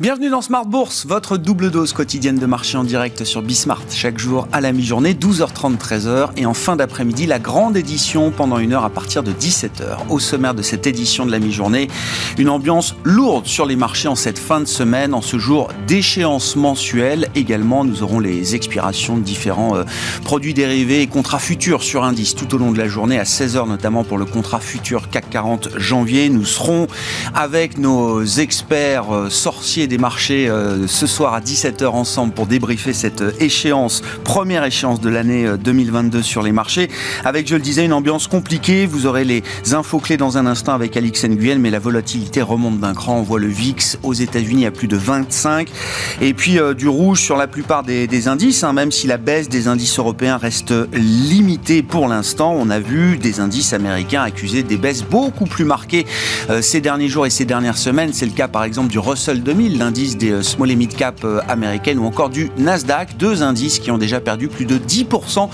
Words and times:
Bienvenue 0.00 0.28
dans 0.28 0.42
Smart 0.42 0.66
Bourse, 0.66 1.06
votre 1.06 1.36
double 1.36 1.70
dose 1.70 1.92
quotidienne 1.92 2.36
de 2.36 2.46
marché 2.46 2.76
en 2.76 2.82
direct 2.82 3.22
sur 3.22 3.42
Bismart. 3.42 3.84
Chaque 3.90 4.18
jour 4.18 4.48
à 4.50 4.60
la 4.60 4.72
mi-journée, 4.72 5.14
12h30, 5.14 5.78
13h. 5.78 6.30
Et 6.36 6.46
en 6.46 6.52
fin 6.52 6.74
d'après-midi, 6.74 7.26
la 7.26 7.38
grande 7.38 7.76
édition 7.76 8.32
pendant 8.32 8.58
une 8.58 8.72
heure 8.72 8.84
à 8.84 8.90
partir 8.90 9.22
de 9.22 9.30
17h. 9.30 10.08
Au 10.10 10.18
sommaire 10.18 10.52
de 10.52 10.62
cette 10.62 10.88
édition 10.88 11.24
de 11.24 11.30
la 11.30 11.38
mi-journée, 11.38 11.86
une 12.38 12.48
ambiance 12.48 12.96
lourde 13.04 13.46
sur 13.46 13.66
les 13.66 13.76
marchés 13.76 14.08
en 14.08 14.16
cette 14.16 14.40
fin 14.40 14.58
de 14.58 14.64
semaine, 14.64 15.14
en 15.14 15.22
ce 15.22 15.38
jour 15.38 15.68
d'échéance 15.86 16.56
mensuelle. 16.56 17.28
Également, 17.36 17.84
nous 17.84 18.02
aurons 18.02 18.18
les 18.18 18.56
expirations 18.56 19.16
de 19.16 19.22
différents 19.22 19.76
euh, 19.76 19.84
produits 20.24 20.54
dérivés 20.54 21.02
et 21.02 21.06
contrats 21.06 21.38
futurs 21.38 21.84
sur 21.84 22.02
indice 22.02 22.34
tout 22.34 22.52
au 22.52 22.58
long 22.58 22.72
de 22.72 22.78
la 22.78 22.88
journée, 22.88 23.20
à 23.20 23.24
16h 23.24 23.68
notamment 23.68 24.02
pour 24.02 24.18
le 24.18 24.24
contrat 24.24 24.58
futur 24.58 25.08
CAC 25.08 25.30
40 25.30 25.78
janvier. 25.78 26.30
Nous 26.30 26.44
serons 26.44 26.88
avec 27.32 27.78
nos 27.78 28.24
experts 28.24 29.14
euh, 29.14 29.30
sorciers 29.30 29.83
des 29.86 29.98
marchés 29.98 30.48
euh, 30.48 30.86
ce 30.86 31.06
soir 31.06 31.34
à 31.34 31.40
17h 31.40 31.86
ensemble 31.86 32.32
pour 32.32 32.46
débriefer 32.46 32.92
cette 32.92 33.20
euh, 33.20 33.32
échéance, 33.40 34.02
première 34.22 34.64
échéance 34.64 35.00
de 35.00 35.08
l'année 35.08 35.46
2022 35.62 36.18
euh, 36.18 36.22
sur 36.22 36.42
les 36.42 36.52
marchés. 36.52 36.88
Avec, 37.24 37.48
je 37.48 37.54
le 37.54 37.60
disais, 37.60 37.84
une 37.84 37.92
ambiance 37.92 38.26
compliquée. 38.26 38.86
Vous 38.86 39.06
aurez 39.06 39.24
les 39.24 39.42
infos 39.72 39.98
clés 39.98 40.16
dans 40.16 40.38
un 40.38 40.46
instant 40.46 40.72
avec 40.72 40.96
Alix 40.96 41.24
Nguyen, 41.24 41.58
mais 41.58 41.70
la 41.70 41.78
volatilité 41.78 42.42
remonte 42.42 42.80
d'un 42.80 42.94
cran. 42.94 43.18
On 43.18 43.22
voit 43.22 43.40
le 43.40 43.48
VIX 43.48 43.98
aux 44.02 44.14
États-Unis 44.14 44.66
à 44.66 44.70
plus 44.70 44.88
de 44.88 44.96
25. 44.96 45.68
Et 46.20 46.34
puis 46.34 46.58
du 46.76 46.88
rouge 46.88 47.20
sur 47.20 47.36
la 47.36 47.46
plupart 47.46 47.82
des, 47.82 48.28
indices, 48.28 48.64
hein, 48.64 48.72
même 48.72 48.92
si 48.92 49.06
la 49.06 49.16
baisse 49.16 49.48
des 49.48 49.68
indices 49.68 49.98
européens 49.98 50.36
reste 50.36 50.72
limitée 50.92 51.82
pour 51.82 52.08
l'instant. 52.08 52.54
On 52.56 52.70
a 52.70 52.80
vu 52.80 53.18
des 53.18 53.40
indices 53.40 53.72
américains 53.72 54.22
accuser 54.22 54.62
des 54.62 54.76
baisses 54.76 55.02
beaucoup 55.02 55.46
plus 55.46 55.64
marquées 55.64 56.06
ces 56.60 56.80
derniers 56.80 57.08
jours 57.08 57.26
et 57.26 57.30
ces 57.30 57.44
dernières 57.44 57.78
semaines. 57.78 58.12
C'est 58.12 58.26
le 58.26 58.32
cas 58.32 58.48
par 58.48 58.64
exemple 58.64 58.88
du 58.88 58.98
Russell 58.98 59.42
2000 59.42 59.73
l'indice 59.78 60.16
des 60.16 60.30
euh, 60.30 60.42
small 60.42 60.70
et 60.70 60.76
mid 60.76 60.94
cap 60.94 61.20
euh, 61.24 61.40
américaines 61.48 61.98
ou 61.98 62.06
encore 62.06 62.30
du 62.30 62.50
Nasdaq, 62.56 63.16
deux 63.16 63.42
indices 63.42 63.78
qui 63.78 63.90
ont 63.90 63.98
déjà 63.98 64.20
perdu 64.20 64.48
plus 64.48 64.64
de 64.64 64.78
10% 64.78 65.48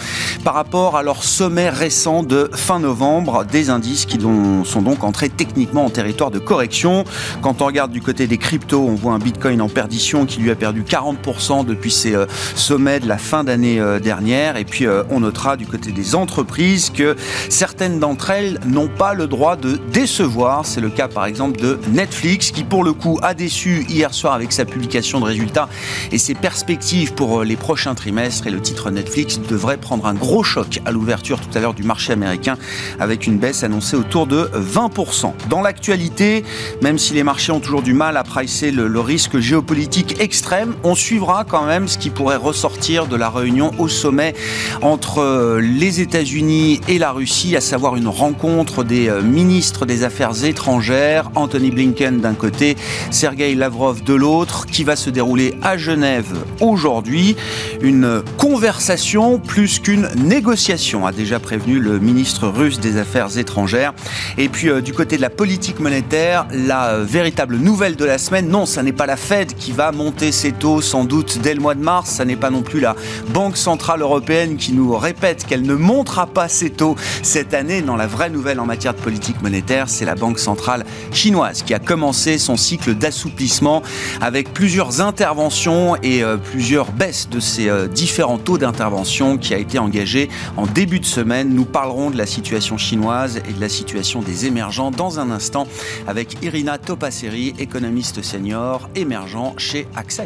par 0.45 0.55
rapport 0.55 0.97
à 0.97 1.03
leur 1.03 1.25
sommet 1.25 1.69
récent 1.69 2.23
de 2.23 2.51
fin 2.53 2.79
novembre, 2.79 3.45
des 3.45 3.71
indices 3.71 4.05
qui 4.07 4.19
sont 4.21 4.83
donc 4.83 5.05
entrés 5.05 5.29
techniquement 5.29 5.85
en 5.85 5.91
territoire 5.91 6.31
de 6.31 6.39
correction. 6.39 7.05
Quand 7.43 7.63
on 7.63 7.67
regarde 7.67 7.93
du 7.93 8.03
côté 8.03 8.27
des 8.27 8.39
cryptos, 8.39 8.81
on 8.81 8.95
voit 8.95 9.13
un 9.13 9.19
Bitcoin 9.19 9.61
en 9.63 9.69
perdition 9.69 10.27
qui 10.27 10.41
lui 10.41 10.51
a 10.51 10.57
perdu 10.57 10.83
40% 10.83 11.65
depuis 11.65 11.91
ses 11.91 12.15
euh, 12.15 12.27
sommets 12.55 13.01
de 13.01 13.09
la 13.09 13.19
fin 13.19 13.45
d'année 13.45 13.81
dernière. 14.03 14.57
Et 14.57 14.65
puis 14.65 14.87
on 15.11 15.21
notera 15.21 15.57
du 15.57 15.67
côté 15.67 15.93
des 15.93 16.15
entreprises 16.15 16.91
que 16.91 17.17
certaines 17.49 17.99
d'entre 17.99 18.31
elles 18.31 18.59
n'ont 18.67 18.89
pas 18.89 19.15
le 19.15 19.27
droit 19.27 19.57
de 19.57 19.79
décevoir. 19.93 20.67
C'est 20.67 20.81
le 20.81 20.91
cas 20.91 21.09
par 21.09 21.27
exemple 21.27 21.61
de 21.61 21.79
Netflix 21.93 22.51
qui 22.51 22.65
pour 22.65 22.85
le 22.85 22.93
coup 22.93 23.19
a 23.23 23.35
déçu 23.35 23.87
hier 23.89 24.10
soir 24.15 24.35
avec 24.35 24.53
sa 24.53 24.65
publication 24.65 25.21
de 25.21 25.25
résultats 25.25 25.69
et 26.13 26.19
ses 26.19 26.35
perspectives 26.35 27.15
pour 27.15 27.41
euh, 27.41 27.45
les 27.45 27.57
prochains 27.57 27.95
trimestres. 27.95 28.47
Et 28.47 28.51
le 28.51 28.61
titre 28.61 28.91
Netflix 28.91 29.41
devrait 29.41 29.77
prendre 29.77 30.07
un 30.07 30.15
gros 30.15 30.43
choc 30.43 30.81
à 30.85 30.91
l'ouverture 30.91 31.41
tout 31.41 31.57
à 31.57 31.61
l'heure 31.61 31.75
du 31.75 31.83
marché 31.83 32.13
américain 32.13 32.57
avec 32.99 33.27
une 33.27 33.39
baisse 33.39 33.63
annoncée 33.63 33.97
autour 33.97 34.27
de 34.27 34.51
20%. 34.55 35.33
Dans 35.49 35.63
l'actualité, 35.63 36.45
même 36.83 36.99
si 36.99 37.15
les 37.15 37.23
marchés 37.23 37.53
ont 37.53 37.61
toujours 37.61 37.83
du 37.83 37.95
mal 37.95 38.17
à 38.17 38.25
pricer 38.25 38.71
le, 38.71 38.89
le 38.89 39.01
risque 39.01 39.39
géopolitique 39.39 40.21
extrême, 40.21 40.75
on 40.85 40.95
suivra 40.95 41.45
quand 41.45 41.65
même 41.65 41.89
ce 41.89 41.99
qui 41.99 42.11
pourrait 42.11 42.37
ressortir 42.37 43.07
de 43.07 43.17
la 43.17 43.31
réunion 43.31 43.73
au 43.79 43.89
sommet 43.89 44.35
entre 44.83 45.19
euh, 45.19 45.61
les 45.61 46.01
États-Unis 46.01 46.81
et 46.89 46.99
la 46.99 47.13
Russie, 47.13 47.57
à 47.57 47.61
savoir 47.61 47.97
une 47.97 48.09
rencontre 48.09 48.85
des 48.85 49.09
euh, 49.09 49.23
ministres 49.23 49.87
des 49.87 50.05
Affaires 50.05 50.45
étrangères, 50.45 51.31
Anthony 51.35 51.71
Blinken 51.71 52.21
d'un 52.21 52.35
côté, 52.35 52.77
Sergei 53.11 53.55
Lavrov 53.55 54.00
de 54.05 54.15
l'autre, 54.15 54.67
qui 54.67 54.85
va 54.85 54.97
se 54.97 55.11
dérouler 55.11 55.55
à 55.63 55.77
Genève 55.77 56.27
aujourd'hui. 56.61 57.37
Une 57.81 58.23
conversation 58.37 59.39
plus 59.39 59.79
qu'une 59.79 60.09
négociation, 60.17 61.07
a 61.07 61.13
déjà 61.13 61.39
prévenu 61.39 61.79
le 61.79 61.99
ministre 61.99 62.49
russe 62.49 62.81
des 62.81 62.97
Affaires 62.97 63.39
étrangères. 63.39 63.93
Et 64.39 64.49
puis 64.49 64.69
euh, 64.69 64.81
du 64.81 64.93
côté 64.93 65.17
de 65.17 65.23
la 65.23 65.31
politique 65.31 65.81
monétaire, 65.81 66.47
la 66.53 66.99
véritable 66.99 67.57
nouvelle 67.57 67.97
de 67.97 68.05
la 68.05 68.19
semaine, 68.19 68.49
non, 68.49 68.67
ça 68.67 68.83
n'est 68.83 68.93
pas 68.93 69.07
la 69.07 69.17
Fed 69.17 69.55
qui 69.55 69.73
va 69.73 69.93
monter 69.93 70.33
ses 70.33 70.53
taux 70.53 70.81
sans 70.81 71.05
doute 71.05 71.39
dès 71.43 71.55
le 71.55 71.61
mois 71.61 71.75
de 71.75 71.83
mars, 71.83 72.11
ça 72.11 72.25
n'est 72.25 72.37
pas 72.37 72.51
non 72.51 72.63
plus 72.63 72.81
la 72.81 72.97
Banque 73.29 73.57
Centrale 73.57 74.03
Européenne 74.03 74.57
qui 74.57 74.73
nous 74.73 74.97
répète 74.97 75.45
qu'elle 75.47 75.63
ne 75.63 75.75
montera 75.75 76.27
pas 76.27 76.49
ses 76.49 76.71
taux 76.71 76.97
cette 77.23 77.55
année. 77.55 77.83
Non, 77.83 77.97
la 77.97 78.07
vraie 78.07 78.31
nouvelle 78.31 78.61
en 78.61 78.67
matière 78.67 78.95
de 78.95 79.01
politique 79.01 79.41
monétaire, 79.43 79.89
c'est 79.89 80.05
la 80.05 80.15
Banque 80.15 80.39
Centrale 80.39 80.85
chinoise 81.13 81.63
qui 81.63 81.75
a 81.75 81.79
commencé 81.79 82.39
son 82.39 82.57
cycle 82.57 82.95
d'assouplissement 82.95 83.83
avec 84.21 84.53
plusieurs 84.53 85.01
interventions 85.01 85.97
et 86.03 86.23
euh, 86.23 86.37
plusieurs 86.37 86.93
baisses 86.93 87.29
de 87.29 87.41
ces 87.41 87.69
euh, 87.69 87.87
différents 87.89 88.39
taux 88.39 88.59
d'intervention 88.59 89.39
qui 89.39 89.55
a 89.55 89.59
été 89.59 89.79
engagé 89.79 90.29
en 90.57 90.67
début 90.67 91.01
de 91.01 91.07
semaine. 91.07 91.55
Nous 91.55 91.65
parlerons 91.65 92.11
de 92.11 92.19
la 92.19 92.27
situation 92.27 92.79
chinoise 92.79 93.41
et 93.49 93.53
de 93.53 93.61
la 93.61 93.69
situation 93.69 94.23
des 94.23 94.47
émergents 94.47 94.91
dans 94.91 95.19
un 95.19 95.31
instant 95.31 95.67
avec 96.07 96.37
Irina 96.43 96.79
Topaseri, 96.79 97.55
économiste 97.59 98.23
senior 98.23 98.89
émergent 98.95 99.55
chez 99.57 99.87
AXA 99.97 100.21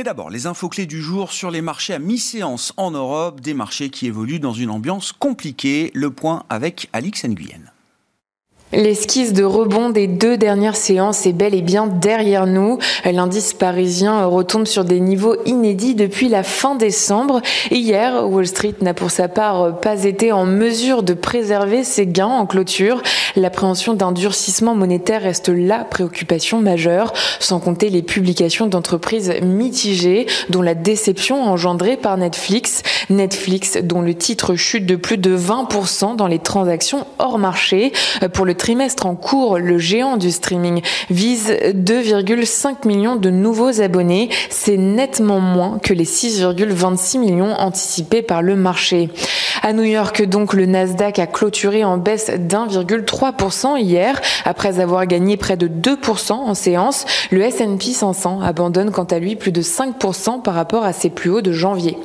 Mais 0.00 0.04
d'abord, 0.04 0.30
les 0.30 0.46
infos 0.46 0.70
clés 0.70 0.86
du 0.86 1.02
jour 1.02 1.30
sur 1.30 1.50
les 1.50 1.60
marchés 1.60 1.92
à 1.92 1.98
mi-séance 1.98 2.72
en 2.78 2.90
Europe, 2.90 3.42
des 3.42 3.52
marchés 3.52 3.90
qui 3.90 4.06
évoluent 4.06 4.40
dans 4.40 4.54
une 4.54 4.70
ambiance 4.70 5.12
compliquée. 5.12 5.90
Le 5.92 6.10
point 6.10 6.44
avec 6.48 6.88
Alix 6.94 7.26
Nguyen. 7.26 7.70
L'esquisse 8.72 9.32
de 9.32 9.42
rebond 9.42 9.90
des 9.90 10.06
deux 10.06 10.36
dernières 10.36 10.76
séances 10.76 11.26
est 11.26 11.32
bel 11.32 11.56
et 11.56 11.62
bien 11.62 11.88
derrière 11.88 12.46
nous. 12.46 12.78
L'indice 13.04 13.52
parisien 13.52 14.26
retombe 14.26 14.66
sur 14.66 14.84
des 14.84 15.00
niveaux 15.00 15.34
inédits 15.44 15.96
depuis 15.96 16.28
la 16.28 16.44
fin 16.44 16.76
décembre. 16.76 17.42
Hier, 17.72 18.30
Wall 18.30 18.46
Street 18.46 18.76
n'a 18.80 18.94
pour 18.94 19.10
sa 19.10 19.26
part 19.26 19.80
pas 19.80 20.04
été 20.04 20.30
en 20.30 20.46
mesure 20.46 21.02
de 21.02 21.14
préserver 21.14 21.82
ses 21.82 22.06
gains 22.06 22.26
en 22.26 22.46
clôture. 22.46 23.02
L'appréhension 23.34 23.94
d'un 23.94 24.12
durcissement 24.12 24.76
monétaire 24.76 25.22
reste 25.22 25.48
la 25.48 25.78
préoccupation 25.78 26.60
majeure, 26.60 27.12
sans 27.40 27.58
compter 27.58 27.90
les 27.90 28.02
publications 28.02 28.68
d'entreprises 28.68 29.32
mitigées, 29.42 30.26
dont 30.48 30.62
la 30.62 30.76
déception 30.76 31.42
engendrée 31.42 31.96
par 31.96 32.16
Netflix. 32.16 32.84
Netflix, 33.08 33.78
dont 33.82 34.00
le 34.00 34.14
titre 34.14 34.54
chute 34.54 34.86
de 34.86 34.94
plus 34.94 35.18
de 35.18 35.36
20% 35.36 36.14
dans 36.14 36.28
les 36.28 36.38
transactions 36.38 37.04
hors 37.18 37.38
marché. 37.38 37.92
Pour 38.32 38.44
le 38.44 38.54
trimestre 38.60 39.06
en 39.06 39.14
cours, 39.14 39.58
le 39.58 39.78
géant 39.78 40.18
du 40.18 40.30
streaming 40.30 40.82
vise 41.08 41.50
2,5 41.50 42.86
millions 42.86 43.16
de 43.16 43.30
nouveaux 43.30 43.80
abonnés. 43.80 44.28
C'est 44.50 44.76
nettement 44.76 45.40
moins 45.40 45.78
que 45.78 45.94
les 45.94 46.04
6,26 46.04 47.18
millions 47.18 47.54
anticipés 47.54 48.20
par 48.20 48.42
le 48.42 48.56
marché. 48.56 49.08
À 49.62 49.72
New 49.72 49.84
York, 49.84 50.22
donc, 50.26 50.52
le 50.52 50.66
Nasdaq 50.66 51.18
a 51.18 51.26
clôturé 51.26 51.84
en 51.84 51.96
baisse 51.96 52.30
d'1,3% 52.30 53.78
hier, 53.78 54.20
après 54.44 54.78
avoir 54.78 55.06
gagné 55.06 55.38
près 55.38 55.56
de 55.56 55.66
2% 55.66 56.32
en 56.32 56.54
séance. 56.54 57.06
Le 57.30 57.40
S&P 57.40 57.92
500 57.92 58.42
abandonne 58.42 58.90
quant 58.90 59.04
à 59.04 59.18
lui 59.18 59.36
plus 59.36 59.52
de 59.52 59.62
5% 59.62 60.42
par 60.42 60.54
rapport 60.54 60.84
à 60.84 60.92
ses 60.92 61.08
plus 61.08 61.30
hauts 61.30 61.42
de 61.42 61.52
janvier. 61.52 61.96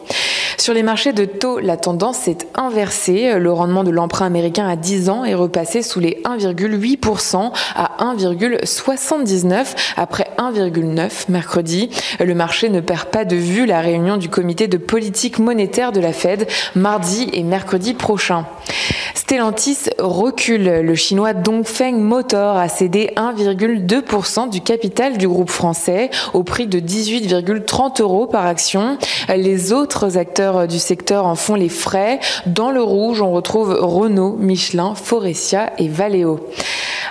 Sur 0.57 0.73
les 0.73 0.83
marchés 0.83 1.13
de 1.13 1.25
taux, 1.25 1.59
la 1.59 1.77
tendance 1.77 2.17
s'est 2.17 2.37
inversée. 2.55 3.37
Le 3.37 3.51
rendement 3.51 3.83
de 3.83 3.91
l'emprunt 3.91 4.25
américain 4.25 4.67
à 4.67 4.75
10 4.75 5.09
ans 5.09 5.25
est 5.25 5.35
repassé 5.35 5.81
sous 5.81 5.99
les 5.99 6.21
1,8% 6.45 7.51
à 7.75 7.91
1,79 7.99 9.65
après 9.97 10.31
1,9 10.37 11.09
mercredi. 11.29 11.89
Le 12.19 12.33
marché 12.33 12.69
ne 12.69 12.79
perd 12.79 13.05
pas 13.05 13.25
de 13.25 13.35
vue 13.35 13.65
la 13.65 13.81
réunion 13.81 14.17
du 14.17 14.29
comité 14.29 14.67
de 14.67 14.77
politique 14.77 15.39
monétaire 15.39 15.91
de 15.91 15.99
la 15.99 16.13
Fed 16.13 16.47
mardi 16.75 17.29
et 17.33 17.43
mercredi 17.43 17.93
prochain. 17.93 18.45
Stellantis 19.13 19.89
recule. 19.97 20.81
Le 20.81 20.95
chinois 20.95 21.33
Dongfeng 21.33 21.97
Motor 21.97 22.57
a 22.57 22.69
cédé 22.69 23.11
1,2% 23.15 24.49
du 24.49 24.61
capital 24.61 25.17
du 25.17 25.27
groupe 25.27 25.49
français 25.49 26.09
au 26.33 26.43
prix 26.43 26.67
de 26.67 26.79
18,30 26.79 28.01
euros 28.01 28.27
par 28.27 28.45
action. 28.45 28.97
Les 29.29 29.73
autres 29.73 30.17
acteurs 30.17 30.67
du 30.67 30.79
secteur 30.79 31.25
en 31.25 31.35
font 31.35 31.55
les 31.55 31.69
frais. 31.69 32.19
Dans 32.45 32.71
le 32.71 32.83
rouge, 32.83 33.21
on 33.21 33.31
retrouve 33.31 33.77
Renault, 33.79 34.35
Michelin, 34.39 34.95
Forestia 34.95 35.73
et 35.77 35.87
Valeo. 35.87 36.34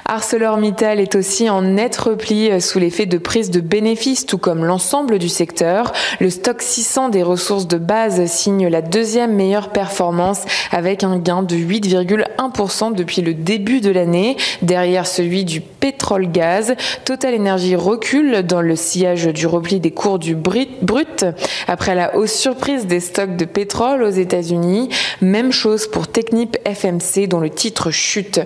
ArcelorMittal 0.06 1.00
est 1.00 1.14
aussi 1.14 1.48
en 1.48 1.62
net 1.62 1.96
repli 1.96 2.60
sous 2.60 2.78
l'effet 2.78 3.06
de 3.06 3.16
prise 3.16 3.50
de 3.50 3.60
bénéfices, 3.60 4.26
tout 4.26 4.36
comme 4.36 4.64
l'ensemble 4.64 5.18
du 5.18 5.30
secteur. 5.30 5.92
Le 6.20 6.28
stock 6.28 6.60
600 6.60 7.08
des 7.08 7.22
ressources 7.22 7.66
de 7.66 7.78
base 7.78 8.24
signe 8.26 8.68
la 8.68 8.82
deuxième 8.82 9.34
meilleure 9.34 9.70
performance 9.70 10.42
avec 10.70 11.04
un 11.04 11.18
gain 11.18 11.42
de 11.42 11.56
8,1% 11.56 12.94
depuis 12.94 13.22
le 13.22 13.32
début 13.32 13.80
de 13.80 13.90
l'année, 13.90 14.36
derrière 14.60 15.06
celui 15.06 15.44
du 15.44 15.60
pétrole-gaz. 15.60 16.74
Total 17.04 17.34
Energy 17.34 17.74
recule 17.74 18.42
dans 18.42 18.60
le 18.60 18.76
sillage 18.76 19.26
du 19.26 19.46
repli 19.46 19.80
des 19.80 19.90
cours 19.90 20.18
du 20.18 20.34
brut 20.34 21.24
après 21.66 21.94
la 21.94 22.16
hausse 22.16 22.34
surprise 22.34 22.86
des 22.86 23.00
stocks 23.00 23.36
de 23.36 23.44
pétrole 23.44 24.02
aux 24.02 24.10
États-Unis. 24.10 24.90
Même 25.22 25.52
chose 25.52 25.86
pour 25.86 26.08
Technip 26.08 26.58
FMC 26.66 27.26
dont 27.26 27.40
le 27.40 27.50
titre 27.50 27.90
chute. 27.90 28.40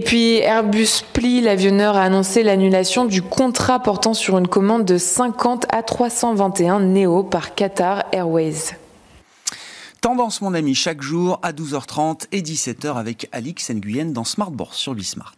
Puis 0.00 0.38
Airbus 0.38 1.02
plie, 1.12 1.40
l'avionneur 1.40 1.96
a 1.96 2.02
annoncé 2.02 2.42
l'annulation 2.42 3.04
du 3.04 3.22
contrat 3.22 3.80
portant 3.80 4.14
sur 4.14 4.38
une 4.38 4.48
commande 4.48 4.84
de 4.84 4.98
50 4.98 5.66
à 5.70 5.82
321 5.82 6.80
Neo 6.80 7.22
par 7.22 7.54
Qatar 7.54 8.04
Airways. 8.12 8.76
Tendance, 10.00 10.40
mon 10.40 10.54
ami, 10.54 10.74
chaque 10.74 11.02
jour 11.02 11.38
à 11.42 11.52
12h30 11.52 12.26
et 12.32 12.40
17h 12.40 12.94
avec 12.94 13.28
Alix 13.32 13.70
Nguyen 13.70 14.06
dans 14.06 14.24
Smart 14.24 14.52
sur 14.72 14.94
Bismart. 14.94 15.36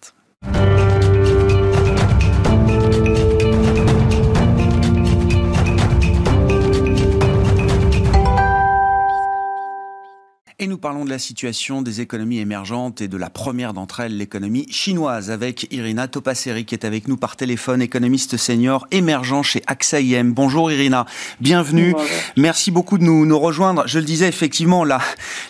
Et 10.62 10.68
nous 10.68 10.78
parlons 10.78 11.04
de 11.04 11.10
la 11.10 11.18
situation 11.18 11.82
des 11.82 12.00
économies 12.00 12.38
émergentes 12.38 13.00
et 13.00 13.08
de 13.08 13.16
la 13.16 13.30
première 13.30 13.72
d'entre 13.72 13.98
elles, 13.98 14.16
l'économie 14.16 14.70
chinoise, 14.70 15.28
avec 15.32 15.66
Irina 15.72 16.06
Topaseri 16.06 16.64
qui 16.64 16.76
est 16.76 16.84
avec 16.84 17.08
nous 17.08 17.16
par 17.16 17.34
téléphone, 17.34 17.82
économiste 17.82 18.36
senior 18.36 18.86
émergent 18.92 19.42
chez 19.42 19.64
AXA 19.66 20.00
IM. 20.00 20.32
Bonjour 20.32 20.70
Irina, 20.70 21.04
bienvenue. 21.40 21.96
Merci 22.36 22.70
beaucoup 22.70 22.96
de 22.96 23.02
nous, 23.02 23.26
nous 23.26 23.40
rejoindre. 23.40 23.88
Je 23.88 23.98
le 23.98 24.04
disais 24.04 24.28
effectivement, 24.28 24.84
la, 24.84 25.00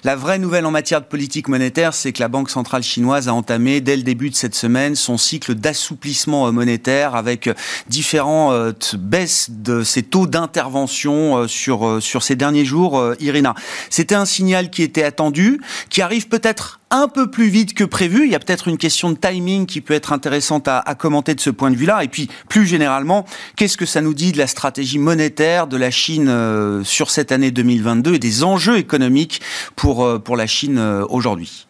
la 0.02 0.16
vraie 0.16 0.38
nouvelle 0.38 0.64
en 0.64 0.70
matière 0.70 1.02
de 1.02 1.06
politique 1.06 1.48
monétaire, 1.48 1.92
c'est 1.92 2.14
que 2.14 2.20
la 2.20 2.28
Banque 2.28 2.48
centrale 2.48 2.82
chinoise 2.82 3.28
a 3.28 3.34
entamé 3.34 3.82
dès 3.82 3.98
le 3.98 4.04
début 4.04 4.30
de 4.30 4.34
cette 4.34 4.54
semaine 4.54 4.94
son 4.94 5.18
cycle 5.18 5.54
d'assouplissement 5.54 6.50
monétaire 6.52 7.16
avec 7.16 7.50
différentes 7.86 8.54
euh, 8.54 8.72
baisses 8.96 9.50
de 9.50 9.82
ses 9.82 10.04
taux 10.04 10.26
d'intervention 10.26 11.36
euh, 11.36 11.48
sur, 11.48 11.86
euh, 11.86 12.00
sur 12.00 12.22
ces 12.22 12.34
derniers 12.34 12.64
jours. 12.64 13.12
Irina, 13.20 13.54
c'était 13.90 14.14
un 14.14 14.24
signal 14.24 14.70
qui 14.70 14.82
était 14.82 15.01
attendu, 15.04 15.60
qui 15.88 16.02
arrive 16.02 16.28
peut-être 16.28 16.80
un 16.90 17.08
peu 17.08 17.30
plus 17.30 17.48
vite 17.48 17.74
que 17.74 17.84
prévu. 17.84 18.26
Il 18.26 18.32
y 18.32 18.34
a 18.34 18.38
peut-être 18.38 18.68
une 18.68 18.78
question 18.78 19.10
de 19.10 19.16
timing 19.16 19.66
qui 19.66 19.80
peut 19.80 19.94
être 19.94 20.12
intéressante 20.12 20.68
à, 20.68 20.82
commenter 20.98 21.34
de 21.34 21.40
ce 21.40 21.50
point 21.50 21.70
de 21.70 21.76
vue-là. 21.76 22.04
Et 22.04 22.08
puis, 22.08 22.28
plus 22.48 22.66
généralement, 22.66 23.24
qu'est-ce 23.56 23.76
que 23.76 23.86
ça 23.86 24.00
nous 24.00 24.14
dit 24.14 24.32
de 24.32 24.38
la 24.38 24.46
stratégie 24.46 24.98
monétaire 24.98 25.66
de 25.66 25.76
la 25.76 25.90
Chine 25.90 26.28
euh, 26.28 26.84
sur 26.84 27.10
cette 27.10 27.32
année 27.32 27.50
2022 27.50 28.14
et 28.14 28.18
des 28.18 28.44
enjeux 28.44 28.76
économiques 28.76 29.40
pour, 29.74 30.04
euh, 30.04 30.22
la 30.36 30.46
Chine 30.46 30.78
euh, 30.78 31.04
aujourd'hui? 31.08 31.66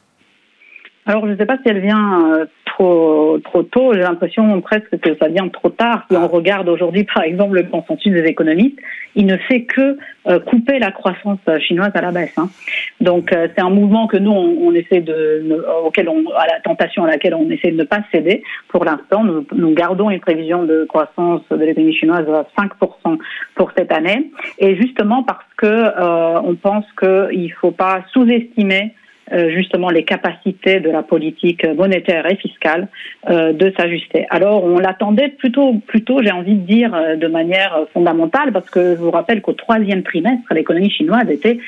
Alors, 1.06 1.26
je 1.26 1.32
ne 1.32 1.36
sais 1.36 1.46
pas 1.46 1.56
si 1.56 1.62
elle 1.68 1.80
vient 1.80 2.46
trop, 2.72 3.38
trop 3.44 3.62
tôt. 3.62 3.92
J'ai 3.92 4.00
l'impression 4.00 4.60
presque 4.60 4.98
que 5.00 5.16
ça 5.16 5.28
vient 5.28 5.48
trop 5.48 5.70
tard. 5.70 6.04
Si 6.10 6.16
on 6.16 6.22
ah. 6.22 6.26
regarde 6.26 6.68
aujourd'hui, 6.68 7.04
par 7.04 7.22
exemple, 7.24 7.56
le 7.56 7.64
consensus 7.64 8.12
des 8.12 8.24
économistes, 8.24 8.78
il 9.14 9.26
ne 9.26 9.36
fait 9.36 9.64
que 9.64 9.98
euh, 10.26 10.40
couper 10.40 10.78
la 10.78 10.90
croissance 10.90 11.40
chinoise 11.60 11.90
à 11.94 12.00
la 12.00 12.12
baisse. 12.12 12.36
Hein. 12.38 12.48
Donc 13.00 13.32
euh, 13.32 13.48
c'est 13.54 13.62
un 13.62 13.70
mouvement 13.70 14.06
que 14.06 14.16
nous 14.16 14.30
on, 14.30 14.72
essaie 14.72 15.00
de, 15.00 15.64
auquel 15.84 16.08
on, 16.08 16.30
à 16.30 16.46
la 16.46 16.60
tentation 16.60 17.04
à 17.04 17.08
laquelle 17.08 17.34
on 17.34 17.50
essaie 17.50 17.72
de 17.72 17.76
ne 17.76 17.84
pas 17.84 18.00
céder. 18.12 18.42
Pour 18.68 18.84
l'instant, 18.84 19.24
nous, 19.24 19.44
nous, 19.52 19.74
gardons 19.74 20.08
une 20.10 20.20
prévision 20.20 20.62
de 20.62 20.84
croissance 20.84 21.42
de 21.50 21.56
l'économie 21.56 21.94
chinoise 21.94 22.26
à 22.28 22.46
5% 22.58 23.18
pour 23.54 23.72
cette 23.76 23.92
année, 23.92 24.30
et 24.58 24.76
justement 24.76 25.22
parce 25.24 25.44
que 25.56 25.66
euh, 25.66 26.40
on 26.42 26.54
pense 26.54 26.86
qu'il 26.98 27.42
ne 27.42 27.54
faut 27.60 27.70
pas 27.72 28.02
sous-estimer 28.12 28.82
euh, 28.84 29.01
justement 29.50 29.88
les 29.90 30.04
capacités 30.04 30.80
de 30.80 30.90
la 30.90 31.02
politique 31.02 31.64
monétaire 31.64 32.30
et 32.30 32.36
fiscale 32.36 32.88
euh, 33.30 33.52
de 33.52 33.72
s'ajuster. 33.76 34.26
Alors 34.30 34.64
on 34.64 34.78
l'attendait 34.78 35.28
plutôt, 35.28 35.74
plutôt, 35.86 36.22
j'ai 36.22 36.32
envie 36.32 36.54
de 36.54 36.66
dire, 36.66 36.94
euh, 36.94 37.16
de 37.16 37.26
manière 37.28 37.86
fondamentale, 37.92 38.52
parce 38.52 38.68
que 38.68 38.96
je 38.96 39.00
vous 39.00 39.10
rappelle 39.10 39.40
qu'au 39.40 39.52
troisième 39.52 40.02
trimestre, 40.02 40.52
l'économie 40.52 40.90
chinoise 40.90 41.30
était 41.30 41.58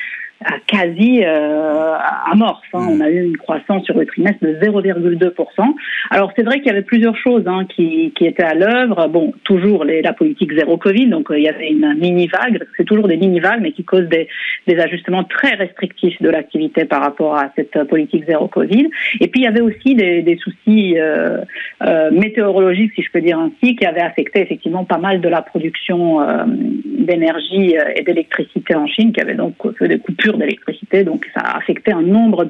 à 0.43 0.59
quasi 0.67 1.21
euh, 1.23 1.95
amorce. 2.31 2.65
Hein. 2.73 2.81
Mm. 2.81 2.89
On 2.89 3.01
a 3.01 3.09
eu 3.09 3.23
une 3.25 3.37
croissance 3.37 3.85
sur 3.85 3.97
le 3.97 4.05
trimestre 4.05 4.43
de 4.43 4.53
0,2%. 4.53 5.75
Alors 6.09 6.31
c'est 6.35 6.43
vrai 6.43 6.57
qu'il 6.57 6.67
y 6.67 6.71
avait 6.71 6.81
plusieurs 6.81 7.15
choses 7.17 7.43
hein, 7.47 7.65
qui, 7.65 8.13
qui 8.17 8.25
étaient 8.25 8.43
à 8.43 8.53
l'œuvre. 8.53 9.07
Bon, 9.07 9.33
toujours 9.43 9.85
les, 9.85 10.01
la 10.01 10.13
politique 10.13 10.53
zéro 10.53 10.77
Covid, 10.77 11.07
donc 11.07 11.31
euh, 11.31 11.37
il 11.37 11.43
y 11.43 11.49
avait 11.49 11.69
une 11.69 11.93
mini 11.99 12.27
vague. 12.27 12.65
C'est 12.77 12.85
toujours 12.85 13.07
des 13.07 13.17
mini 13.17 13.39
vagues, 13.39 13.61
mais 13.61 13.71
qui 13.71 13.83
causent 13.83 14.09
des, 14.09 14.27
des 14.67 14.79
ajustements 14.79 15.23
très 15.23 15.55
restrictifs 15.55 16.21
de 16.21 16.29
l'activité 16.29 16.85
par 16.85 17.01
rapport 17.01 17.35
à 17.35 17.51
cette 17.55 17.83
politique 17.87 18.25
zéro 18.27 18.47
Covid. 18.47 18.89
Et 19.21 19.27
puis 19.27 19.41
il 19.41 19.43
y 19.43 19.47
avait 19.47 19.61
aussi 19.61 19.95
des, 19.95 20.21
des 20.21 20.37
soucis 20.37 20.95
euh, 20.97 21.37
euh, 21.83 22.11
météorologiques, 22.11 22.93
si 22.95 23.01
je 23.01 23.11
peux 23.11 23.21
dire 23.21 23.39
ainsi, 23.39 23.75
qui 23.75 23.85
avaient 23.85 24.01
affecté 24.01 24.41
effectivement 24.41 24.85
pas 24.85 24.97
mal 24.97 25.21
de 25.21 25.29
la 25.29 25.41
production 25.41 26.21
euh, 26.21 26.43
d'énergie 26.47 27.75
et 27.95 28.01
d'électricité 28.03 28.75
en 28.75 28.87
Chine, 28.87 29.13
qui 29.13 29.21
avait 29.21 29.35
donc 29.35 29.55
fait 29.77 29.87
des 29.87 29.97
coupures 30.25 30.37
d'électricité, 30.37 31.03
donc 31.03 31.25
ça 31.33 31.41
a 31.41 31.57
affecté 31.57 31.91
un 31.91 32.01
nombre 32.01 32.45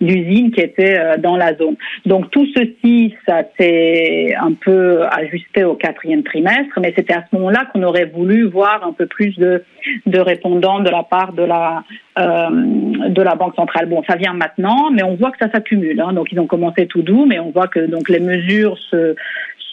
d'usines 0.00 0.50
qui 0.50 0.60
étaient 0.60 0.98
euh, 0.98 1.16
dans 1.16 1.36
la 1.36 1.54
zone. 1.56 1.76
Donc 2.06 2.30
tout 2.30 2.46
ceci, 2.56 3.14
ça 3.26 3.42
s'est 3.58 4.34
un 4.40 4.52
peu 4.52 5.02
ajusté 5.10 5.64
au 5.64 5.74
quatrième 5.74 6.22
trimestre, 6.22 6.78
mais 6.80 6.92
c'était 6.96 7.14
à 7.14 7.24
ce 7.30 7.36
moment-là 7.36 7.66
qu'on 7.72 7.82
aurait 7.82 8.06
voulu 8.06 8.44
voir 8.44 8.84
un 8.86 8.92
peu 8.92 9.06
plus 9.06 9.36
de 9.36 9.62
de 10.06 10.18
répondants 10.18 10.80
de 10.80 10.90
la 10.90 11.02
part 11.02 11.32
de 11.32 11.42
la 11.42 11.82
euh, 12.18 13.08
de 13.08 13.22
la 13.22 13.34
banque 13.34 13.54
centrale. 13.54 13.86
Bon, 13.86 14.02
ça 14.08 14.16
vient 14.16 14.34
maintenant, 14.34 14.90
mais 14.90 15.02
on 15.02 15.14
voit 15.14 15.30
que 15.30 15.38
ça 15.40 15.50
s'accumule. 15.50 16.00
Hein. 16.00 16.12
donc 16.12 16.28
ils 16.32 16.40
ont 16.40 16.46
commencé 16.46 16.86
tout 16.86 17.02
doux, 17.02 17.26
mais 17.26 17.38
on 17.38 17.50
voit 17.50 17.68
que 17.68 17.80
donc 17.80 18.08
les 18.08 18.20
mesures 18.20 18.76
se 18.90 19.14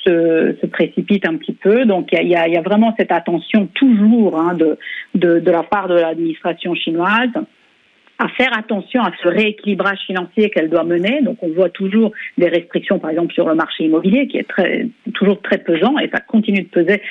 se, 0.05 0.65
précipite 0.67 1.27
un 1.27 1.35
petit 1.35 1.53
peu. 1.53 1.85
Donc 1.85 2.09
il 2.11 2.27
y 2.27 2.35
a, 2.35 2.61
vraiment 2.61 2.93
cette 2.97 3.11
attention 3.11 3.67
toujours 3.73 4.39
hein, 4.39 4.53
de, 4.53 4.77
de, 5.15 5.51
la 5.51 5.63
part 5.63 5.87
de 5.87 5.95
l'administration 5.95 6.75
chinoise 6.75 7.29
à 8.17 8.29
faire 8.29 8.57
attention 8.57 9.03
à 9.03 9.11
ce 9.21 9.27
rééquilibrage 9.27 9.99
financier 10.07 10.49
qu'elle 10.49 10.69
doit 10.69 10.85
mener. 10.85 11.21
Donc 11.21 11.37
on 11.41 11.49
voit 11.49 11.69
toujours 11.69 12.11
des 12.37 12.47
restrictions, 12.47 12.97
par 12.99 13.09
exemple 13.09 13.33
sur 13.33 13.47
le 13.47 13.55
marché 13.55 13.85
immobilier, 13.85 14.27
qui 14.27 14.37
est 14.37 14.47
toujours 15.13 15.41
très 15.41 15.57
pesant, 15.57 15.97
et 15.99 16.09
ça 16.13 16.21
continue 16.21 16.63
de 16.63 16.69
peser 16.69 17.01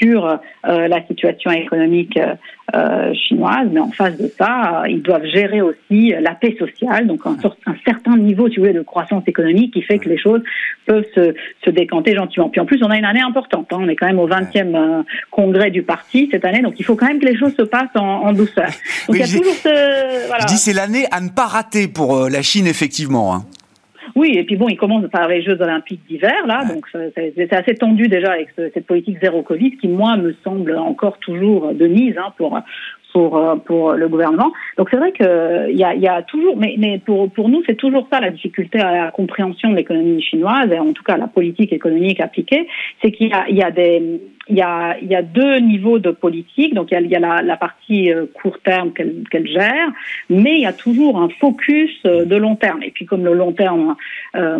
sur 0.00 0.26
euh, 0.26 0.88
la 0.88 1.04
situation 1.06 1.50
économique 1.50 2.16
euh, 2.16 2.34
euh, 2.74 3.12
chinoise, 3.14 3.68
mais 3.72 3.80
en 3.80 3.90
face 3.90 4.16
de 4.16 4.30
ça, 4.38 4.84
ils 4.88 5.02
doivent 5.02 5.24
gérer 5.24 5.60
aussi 5.60 6.14
la 6.20 6.34
paix 6.34 6.54
sociale, 6.58 7.06
donc 7.06 7.20
un, 7.26 7.36
un, 7.66 7.74
certain 7.84 8.16
niveau, 8.16 8.48
si 8.48 8.56
vous 8.56 8.62
voulez, 8.62 8.74
de 8.74 8.82
croissance 8.82 9.24
économique 9.26 9.72
qui 9.72 9.82
fait 9.82 9.98
que 9.98 10.08
les 10.08 10.18
choses 10.18 10.42
peuvent 10.86 11.06
se, 11.14 11.34
se 11.64 11.70
décanter 11.70 12.14
gentiment. 12.14 12.48
Puis 12.48 12.60
en 12.60 12.66
plus, 12.66 12.82
on 12.82 12.90
a 12.90 12.98
une 12.98 13.04
année 13.04 13.22
importante. 13.22 13.68
Hein. 13.72 13.78
on 13.80 13.88
est 13.88 13.96
quand 13.96 14.06
même 14.06 14.18
au 14.18 14.28
20e 14.28 15.04
congrès 15.30 15.70
du 15.70 15.82
parti 15.82 16.28
cette 16.30 16.44
année, 16.44 16.62
donc 16.62 16.74
il 16.78 16.84
faut 16.84 16.94
quand 16.94 17.06
même 17.06 17.20
que 17.20 17.26
les 17.26 17.36
choses 17.36 17.54
se 17.56 17.62
passent 17.62 17.96
en, 17.96 18.26
en 18.26 18.32
douceur. 18.32 18.68
Donc 19.08 19.16
il 19.16 19.20
y 19.20 19.22
a 19.22 19.26
toujours 19.26 19.54
ce, 19.54 20.26
voilà. 20.28 20.42
Je 20.42 20.46
dis 20.46 20.58
c'est 20.58 20.74
l'année 20.74 21.06
à 21.10 21.20
ne 21.20 21.30
pas 21.30 21.46
rater 21.46 21.88
pour 21.88 22.28
la 22.28 22.42
Chine, 22.42 22.66
effectivement. 22.66 23.34
Hein. 23.34 23.44
Oui, 24.14 24.32
et 24.34 24.44
puis 24.44 24.56
bon, 24.56 24.68
il 24.68 24.76
commence 24.76 25.08
par 25.10 25.28
les 25.28 25.42
Jeux 25.42 25.60
Olympiques 25.60 26.00
d'hiver, 26.08 26.46
là, 26.46 26.64
donc 26.64 26.86
c'est 27.14 27.52
assez 27.52 27.74
tendu 27.74 28.08
déjà 28.08 28.32
avec 28.32 28.48
cette 28.56 28.86
politique 28.86 29.18
zéro 29.20 29.42
Covid 29.42 29.76
qui, 29.78 29.88
moi, 29.88 30.16
me 30.16 30.34
semble 30.44 30.76
encore 30.76 31.18
toujours 31.18 31.72
de 31.74 31.86
mise 31.86 32.16
hein, 32.18 32.32
pour 32.36 32.58
pour 33.12 33.40
pour 33.64 33.92
le 33.92 34.08
gouvernement. 34.08 34.52
Donc 34.76 34.88
c'est 34.90 34.96
vrai 34.96 35.12
que 35.12 35.70
il 35.70 35.78
y 35.78 35.84
a, 35.84 35.94
y 35.94 36.08
a 36.08 36.22
toujours, 36.22 36.56
mais 36.56 36.74
mais 36.78 36.98
pour 36.98 37.30
pour 37.30 37.48
nous 37.48 37.62
c'est 37.66 37.76
toujours 37.76 38.06
ça 38.10 38.20
la 38.20 38.30
difficulté 38.30 38.78
à 38.80 39.04
la 39.04 39.10
compréhension 39.10 39.70
de 39.70 39.76
l'économie 39.76 40.22
chinoise 40.22 40.70
et 40.70 40.78
en 40.78 40.92
tout 40.92 41.02
cas 41.02 41.16
la 41.16 41.28
politique 41.28 41.72
économique 41.72 42.20
appliquée, 42.20 42.66
c'est 43.02 43.12
qu'il 43.12 43.28
y 43.28 43.32
a 43.32 43.48
y 43.48 43.62
a 43.62 43.70
des 43.70 44.20
il 44.48 44.56
y 44.56 44.62
a, 44.62 44.96
il 45.00 45.08
y 45.08 45.14
a 45.14 45.22
deux 45.22 45.58
niveaux 45.58 45.98
de 45.98 46.10
politique. 46.10 46.74
Donc, 46.74 46.90
il 46.90 46.94
y 46.94 46.96
a, 46.96 47.00
y 47.00 47.24
a 47.24 47.42
la, 47.42 47.56
partie 47.56 48.12
euh, 48.12 48.26
court 48.32 48.58
terme 48.64 48.92
qu'elle 48.92 49.46
gère, 49.46 49.88
mais 50.30 50.54
il 50.56 50.62
y 50.62 50.66
a 50.66 50.72
toujours 50.72 51.20
un 51.20 51.28
focus 51.28 51.90
euh, 52.06 52.24
de 52.24 52.36
long 52.36 52.56
terme. 52.56 52.82
Et 52.82 52.90
puis, 52.90 53.04
comme 53.04 53.24
le 53.24 53.34
long 53.34 53.52
terme, 53.52 53.96
euh, 54.36 54.58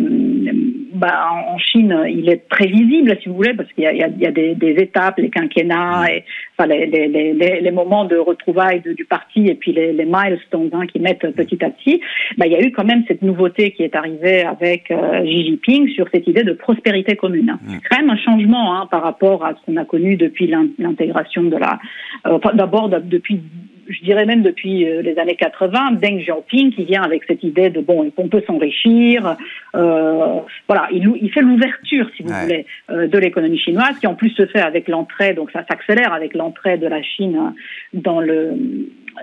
bah, 0.92 1.30
en 1.48 1.58
Chine, 1.58 2.04
il 2.08 2.28
est 2.28 2.48
prévisible, 2.48 3.16
si 3.22 3.28
vous 3.28 3.36
voulez, 3.36 3.54
parce 3.54 3.72
qu'il 3.72 3.84
y 3.84 3.86
a, 3.86 3.92
il 3.92 4.18
y 4.18 4.26
a 4.26 4.30
des, 4.30 4.74
étapes, 4.78 5.18
les 5.18 5.30
quinquennats, 5.30 6.06
et, 6.12 6.24
enfin, 6.56 6.68
les, 6.68 6.86
les, 6.86 7.08
les, 7.08 7.60
les 7.60 7.70
moments 7.70 8.04
de 8.04 8.16
retrouvailles 8.38 8.82
du 8.82 9.04
parti, 9.04 9.46
et 9.46 9.54
puis 9.54 9.72
les, 9.72 9.92
les 9.92 10.04
milestones 10.04 10.70
hein, 10.72 10.86
qui 10.86 10.98
mettent 11.00 11.26
petit 11.34 11.62
à 11.64 11.70
petit. 11.70 12.00
Bah, 12.36 12.46
il 12.46 12.52
y 12.52 12.56
a 12.56 12.62
eu 12.62 12.72
quand 12.72 12.84
même 12.84 13.04
cette 13.08 13.22
nouveauté 13.22 13.72
qui 13.72 13.82
est 13.82 13.94
arrivée 13.94 14.42
avec 14.42 14.90
euh, 14.90 15.22
Xi 15.24 15.44
Jinping 15.46 15.88
sur 15.88 16.06
cette 16.12 16.26
idée 16.26 16.44
de 16.44 16.52
prospérité 16.52 17.16
commune. 17.16 17.58
Mmh. 17.60 17.70
C'est 17.70 17.88
quand 17.88 18.00
même 18.02 18.10
un 18.10 18.18
changement 18.18 18.74
hein, 18.74 18.86
par 18.90 19.02
rapport 19.02 19.44
à 19.44 19.54
ce 19.54 19.58
qu'on 19.66 19.76
a 19.76 19.84
connu 19.84 20.16
depuis 20.16 20.46
l'intégration 20.78 21.42
de 21.44 21.56
la, 21.56 21.78
euh, 22.26 22.38
d'abord 22.54 22.88
depuis 22.88 23.40
je 23.88 24.00
dirais 24.02 24.26
même 24.26 24.42
depuis 24.42 24.88
euh, 24.88 25.02
les 25.02 25.18
années 25.18 25.36
80, 25.36 25.92
Deng 25.92 26.18
Xiaoping 26.18 26.72
qui 26.72 26.84
vient 26.84 27.02
avec 27.02 27.22
cette 27.26 27.42
idée 27.42 27.70
de 27.70 27.80
bon, 27.80 28.10
on 28.16 28.28
peut 28.28 28.42
s'enrichir. 28.46 29.36
Euh, 29.74 30.40
voilà, 30.66 30.88
il, 30.92 31.10
il 31.20 31.30
fait 31.32 31.40
l'ouverture, 31.40 32.08
si 32.16 32.22
vous 32.22 32.32
voulez, 32.32 32.66
euh, 32.90 33.06
de 33.06 33.18
l'économie 33.18 33.58
chinoise, 33.58 33.98
qui 33.98 34.06
en 34.06 34.14
plus 34.14 34.30
se 34.30 34.46
fait 34.46 34.60
avec 34.60 34.88
l'entrée, 34.88 35.32
donc 35.32 35.50
ça 35.50 35.64
s'accélère 35.68 36.12
avec 36.12 36.34
l'entrée 36.34 36.78
de 36.78 36.86
la 36.86 37.02
Chine 37.02 37.54
dans 37.92 38.20
le 38.20 38.54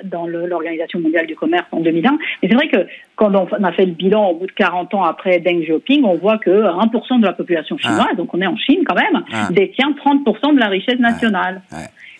dans 0.04 0.28
l'Organisation 0.28 1.00
mondiale 1.00 1.26
du 1.26 1.36
commerce 1.36 1.68
en 1.72 1.80
2001. 1.80 2.18
Mais 2.44 2.50
c'est 2.50 2.56
vrai 2.56 2.68
que 2.68 2.86
quand 3.16 3.34
on 3.34 3.64
a 3.64 3.72
fait 3.72 3.86
le 3.86 3.94
bilan 3.94 4.32
au 4.32 4.36
bout 4.36 4.48
de 4.48 4.52
40 4.52 4.94
ans 4.94 5.04
après 5.04 5.40
Deng 5.40 5.62
Xiaoping, 5.62 6.04
on 6.04 6.16
voit 6.16 6.38
que 6.38 6.50
1% 6.50 7.22
de 7.22 7.26
la 7.26 7.32
population 7.32 7.78
chinoise, 7.78 8.08
ah. 8.12 8.16
donc 8.16 8.34
on 8.34 8.42
est 8.42 8.48
en 8.48 8.58
Chine 8.58 8.84
quand 8.86 8.96
même, 8.96 9.24
ah. 9.32 9.48
détient 9.52 9.92
30% 9.92 10.56
de 10.56 10.60
la 10.60 10.68
richesse 10.68 11.00
nationale. 11.00 11.62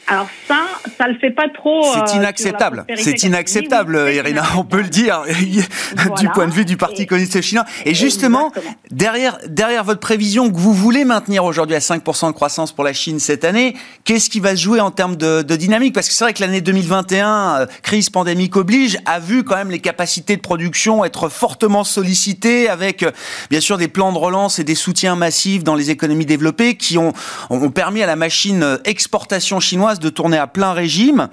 Alors 0.08 0.28
ça, 0.48 0.66
ça 0.98 1.08
le 1.08 1.18
fait 1.18 1.32
pas 1.32 1.50
trop. 1.50 1.84
C'est 1.94 2.16
euh, 2.16 2.18
inacceptable. 2.18 2.86
C'est 2.96 3.24
inacceptable, 3.24 4.10
Irina. 4.14 4.44
On 4.56 4.64
peut 4.64 4.82
le 4.82 4.90
dire 4.90 5.24
du 6.20 6.30
point 6.30 6.46
de 6.46 6.52
vue 6.52 6.66
du 6.66 6.78
Parti 6.78 7.08
communiste 7.08 7.42
chinois. 7.42 7.66
Et 7.86 7.96
justement, 7.96 8.52
derrière 8.92 9.40
derrière 9.48 9.84
votre 9.84 10.00
prévision 10.00 10.52
que 10.52 10.58
vous 10.58 10.74
voulez 10.74 11.06
maintenir 11.06 11.44
aujourd'hui 11.44 11.76
à 11.76 11.80
5% 11.80 12.28
de 12.28 12.32
croissance 12.34 12.72
pour 12.72 12.84
la 12.84 12.94
Chine 12.94 13.20
cette 13.20 13.44
année, 13.44 13.76
qu'est-ce 14.04 14.30
qui 14.30 14.40
va 14.40 14.56
se 14.56 14.62
jouer 14.62 14.80
en 14.80 14.92
termes 14.92 15.16
de, 15.16 15.42
de 15.42 15.56
dynamique? 15.56 15.96
Parce 15.96 16.08
que 16.08 16.14
c'est 16.14 16.24
vrai 16.24 16.34
que 16.34 16.42
l'année 16.42 16.62
2021, 16.62 17.62
euh, 17.62 17.66
crise 17.82 18.12
pandémique 18.12 18.56
oblige, 18.56 19.00
a 19.06 19.20
vu 19.20 19.44
quand 19.44 19.56
même 19.56 19.72
les 19.72 19.80
capacités 19.80 20.36
de 20.36 20.42
production 20.42 21.04
être 21.04 21.30
fortement 21.30 21.84
sollicitées, 21.84 22.70
avec 22.70 23.02
euh, 23.02 23.12
bien 23.50 23.60
sûr 23.60 23.78
des 23.78 23.88
plans 23.88 24.14
de 24.14 24.20
relance 24.20 24.60
et 24.60 24.64
des 24.64 24.76
soutiens 24.76 25.16
massifs 25.16 25.64
dans 25.64 25.76
les 25.76 25.90
économies 25.90 26.28
développées 26.28 26.76
qui 26.76 27.00
ont, 27.00 27.14
ont 27.50 27.72
permis 27.72 28.04
à 28.04 28.06
la 28.06 28.16
machine 28.16 28.78
exportation 28.86 29.60
chinoise 29.60 29.95
de 30.00 30.10
tourner 30.10 30.38
à 30.38 30.48
plein 30.48 30.74
régime. 30.74 31.30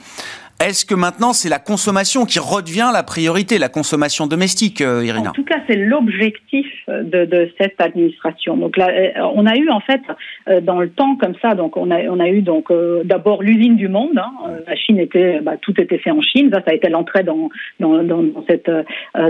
Est-ce 0.63 0.87
que 0.87 0.95
maintenant 0.95 1.33
c'est 1.33 1.49
la 1.49 1.59
consommation 1.59 2.25
qui 2.25 2.39
redevient 2.39 2.91
la 2.93 3.03
priorité, 3.03 3.59
la 3.59 3.69
consommation 3.69 4.29
domestique, 4.29 4.81
euh, 4.81 5.05
Irina 5.05 5.31
En 5.31 5.33
tout 5.33 5.45
cas, 5.45 5.59
c'est 5.67 5.75
l'objectif 5.75 6.67
de, 6.87 7.51
cette 7.59 7.81
administration. 7.81 8.57
Donc 8.57 8.77
là, 8.77 8.89
euh, 8.91 9.11
on 9.35 9.45
a 9.47 9.57
eu 9.57 9.69
en 9.71 9.81
fait 9.81 10.01
euh, 10.49 10.61
dans 10.61 10.79
le 10.79 10.89
temps 10.89 11.17
comme 11.17 11.35
ça, 11.43 11.55
donc 11.55 11.77
on 11.77 11.91
a 11.91 12.03
on 12.03 12.21
a 12.21 12.29
eu 12.29 12.43
donc 12.43 12.73
d'abord 13.05 13.43
l'usine 13.43 13.75
du 13.75 13.89
monde. 13.89 14.17
Hein. 14.17 14.33
la 14.67 14.77
Chine 14.77 15.01
était, 15.01 15.41
bah, 15.41 15.57
tout 15.61 15.81
était 15.81 15.99
fait 15.99 16.13
en 16.13 16.23
Chine. 16.23 16.51
Ça, 16.53 16.61
ça 16.65 16.71
a 16.71 16.75
été 16.75 16.89
l'entrée 16.89 17.25
dans 17.25 17.49
dans, 17.81 18.05
dans, 18.05 18.23
cette 18.49 18.71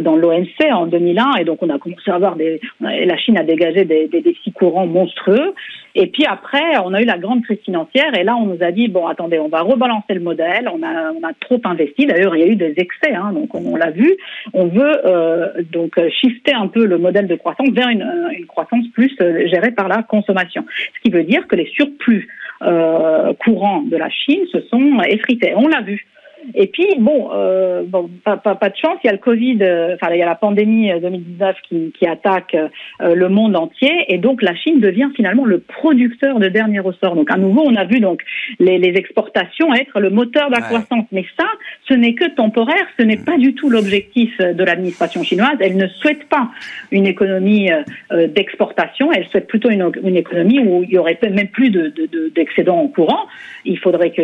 dans 0.02 0.16
l'OMC 0.16 0.70
en 0.70 0.86
2001, 0.86 1.36
et 1.40 1.44
donc 1.44 1.62
on 1.62 1.70
a 1.70 1.78
commencé 1.78 2.10
à 2.10 2.14
avoir 2.14 2.36
des. 2.36 2.60
La 2.80 3.16
Chine 3.16 3.38
a 3.38 3.42
dégagé 3.42 3.86
des, 3.86 4.06
des 4.06 4.20
défis 4.20 4.52
courants 4.52 4.86
monstrueux. 4.86 5.54
Et 5.94 6.06
puis 6.06 6.24
après, 6.24 6.78
on 6.84 6.94
a 6.94 7.02
eu 7.02 7.04
la 7.04 7.18
grande 7.18 7.42
crise 7.42 7.58
financière 7.64 8.18
et 8.18 8.24
là, 8.24 8.36
on 8.36 8.46
nous 8.46 8.62
a 8.62 8.70
dit 8.72 8.88
bon, 8.88 9.06
attendez, 9.06 9.38
on 9.38 9.48
va 9.48 9.60
rebalancer 9.60 10.14
le 10.14 10.20
modèle. 10.20 10.70
On 10.72 10.82
a, 10.82 11.12
on 11.12 11.21
a 11.22 11.32
trop 11.40 11.60
investi. 11.64 12.06
D'ailleurs, 12.06 12.36
il 12.36 12.40
y 12.40 12.44
a 12.44 12.46
eu 12.46 12.56
des 12.56 12.74
excès, 12.76 13.12
hein, 13.14 13.32
donc 13.32 13.54
on, 13.54 13.76
l'a 13.76 13.90
vu. 13.90 14.16
On 14.52 14.66
veut 14.66 15.06
euh, 15.06 15.62
donc 15.70 15.98
shifter 16.20 16.52
un 16.52 16.68
peu 16.68 16.84
le 16.84 16.98
modèle 16.98 17.26
de 17.26 17.34
croissance 17.34 17.68
vers 17.70 17.88
une, 17.88 18.06
une 18.36 18.46
croissance 18.46 18.86
plus 18.94 19.14
euh, 19.20 19.46
gérée 19.48 19.72
par 19.72 19.88
la 19.88 20.02
consommation. 20.02 20.64
Ce 20.94 21.00
qui 21.00 21.10
veut 21.10 21.24
dire 21.24 21.46
que 21.46 21.56
les 21.56 21.66
surplus 21.66 22.28
euh, 22.62 23.32
courants 23.44 23.82
de 23.82 23.96
la 23.96 24.08
Chine 24.08 24.44
se 24.52 24.60
sont 24.62 25.00
effrités. 25.08 25.52
On 25.56 25.68
l'a 25.68 25.80
vu. 25.80 26.06
Et 26.54 26.66
puis, 26.66 26.86
bon, 26.98 27.30
euh, 27.32 27.82
bon 27.86 28.10
pas, 28.24 28.36
pas, 28.36 28.54
pas, 28.54 28.68
de 28.68 28.76
chance, 28.76 28.98
il 29.02 29.06
y 29.06 29.10
a 29.10 29.12
le 29.12 29.18
Covid, 29.18 29.58
euh, 29.62 29.94
enfin, 29.94 30.12
il 30.12 30.18
y 30.18 30.22
a 30.22 30.26
la 30.26 30.34
pandémie 30.34 30.90
2019 31.00 31.48
euh, 31.48 31.52
qui, 31.68 31.92
qui 31.92 32.06
attaque 32.06 32.54
euh, 32.54 33.14
le 33.14 33.28
monde 33.28 33.56
entier, 33.56 33.90
et 34.08 34.18
donc 34.18 34.42
la 34.42 34.54
Chine 34.54 34.80
devient 34.80 35.08
finalement 35.14 35.44
le 35.44 35.60
producteur 35.60 36.38
de 36.38 36.48
dernier 36.48 36.80
ressort. 36.80 37.14
Donc, 37.14 37.30
à 37.30 37.36
nouveau, 37.36 37.62
on 37.64 37.76
a 37.76 37.84
vu 37.84 38.00
donc 38.00 38.22
les, 38.58 38.78
les 38.78 38.96
exportations 38.96 39.72
être 39.74 40.00
le 40.00 40.10
moteur 40.10 40.48
de 40.48 40.56
la 40.56 40.62
croissance. 40.62 41.06
Mais 41.12 41.24
ça, 41.38 41.46
ce 41.88 41.94
n'est 41.94 42.14
que 42.14 42.28
temporaire, 42.34 42.86
ce 42.98 43.04
n'est 43.04 43.16
pas 43.16 43.38
du 43.38 43.54
tout 43.54 43.70
l'objectif 43.70 44.36
de 44.38 44.64
l'administration 44.64 45.22
chinoise. 45.22 45.56
Elle 45.60 45.76
ne 45.76 45.86
souhaite 45.86 46.28
pas 46.28 46.50
une 46.90 47.06
économie 47.06 47.70
d'exportation, 48.10 49.12
elle 49.12 49.26
souhaite 49.28 49.46
plutôt 49.46 49.70
une, 49.70 49.90
une, 50.02 50.16
économie 50.16 50.58
où 50.58 50.82
il 50.82 50.90
y 50.90 50.98
aurait 50.98 51.18
même 51.22 51.48
plus 51.48 51.70
d'excédents 51.70 52.76
de, 52.76 52.80
de, 52.80 52.86
en 52.86 52.88
courant. 52.88 53.26
Il 53.64 53.78
faudrait 53.78 54.10
que 54.10 54.22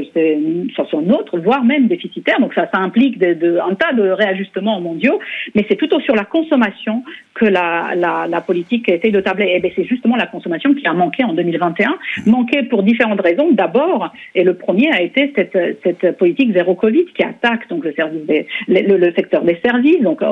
ça 0.76 0.84
soit 0.86 1.02
neutre, 1.02 1.38
voire 1.38 1.64
même 1.64 1.86
des 1.86 1.98
donc 2.40 2.54
ça, 2.54 2.68
ça 2.72 2.78
implique 2.78 3.18
de, 3.18 3.58
un 3.58 3.74
tas 3.74 3.92
de 3.92 4.08
réajustements 4.10 4.80
mondiaux, 4.80 5.18
mais 5.54 5.64
c'est 5.68 5.76
plutôt 5.76 6.00
sur 6.00 6.14
la 6.14 6.24
consommation 6.24 7.02
que 7.34 7.44
la, 7.44 7.94
la, 7.94 8.26
la 8.28 8.40
politique 8.40 8.88
essaie 8.88 9.10
de 9.10 9.20
tabler. 9.20 9.46
Et 9.46 9.60
eh 9.62 9.72
c'est 9.76 9.84
justement 9.84 10.16
la 10.16 10.26
consommation 10.26 10.74
qui 10.74 10.86
a 10.86 10.92
manqué 10.92 11.24
en 11.24 11.32
2021, 11.34 11.96
manqué 12.26 12.64
pour 12.64 12.82
différentes 12.82 13.20
raisons. 13.20 13.50
D'abord, 13.52 14.12
et 14.34 14.42
le 14.44 14.54
premier 14.54 14.90
a 14.90 15.02
été 15.02 15.32
cette, 15.36 15.56
cette 15.82 16.18
politique 16.18 16.52
zéro 16.52 16.74
Covid 16.74 17.06
qui 17.14 17.22
attaque 17.22 17.68
donc 17.68 17.84
le, 17.84 17.92
service 17.92 18.26
des, 18.26 18.46
le, 18.66 18.96
le 18.96 19.12
secteur 19.14 19.42
des 19.42 19.58
services. 19.64 20.02
Donc 20.02 20.20
euh, 20.22 20.26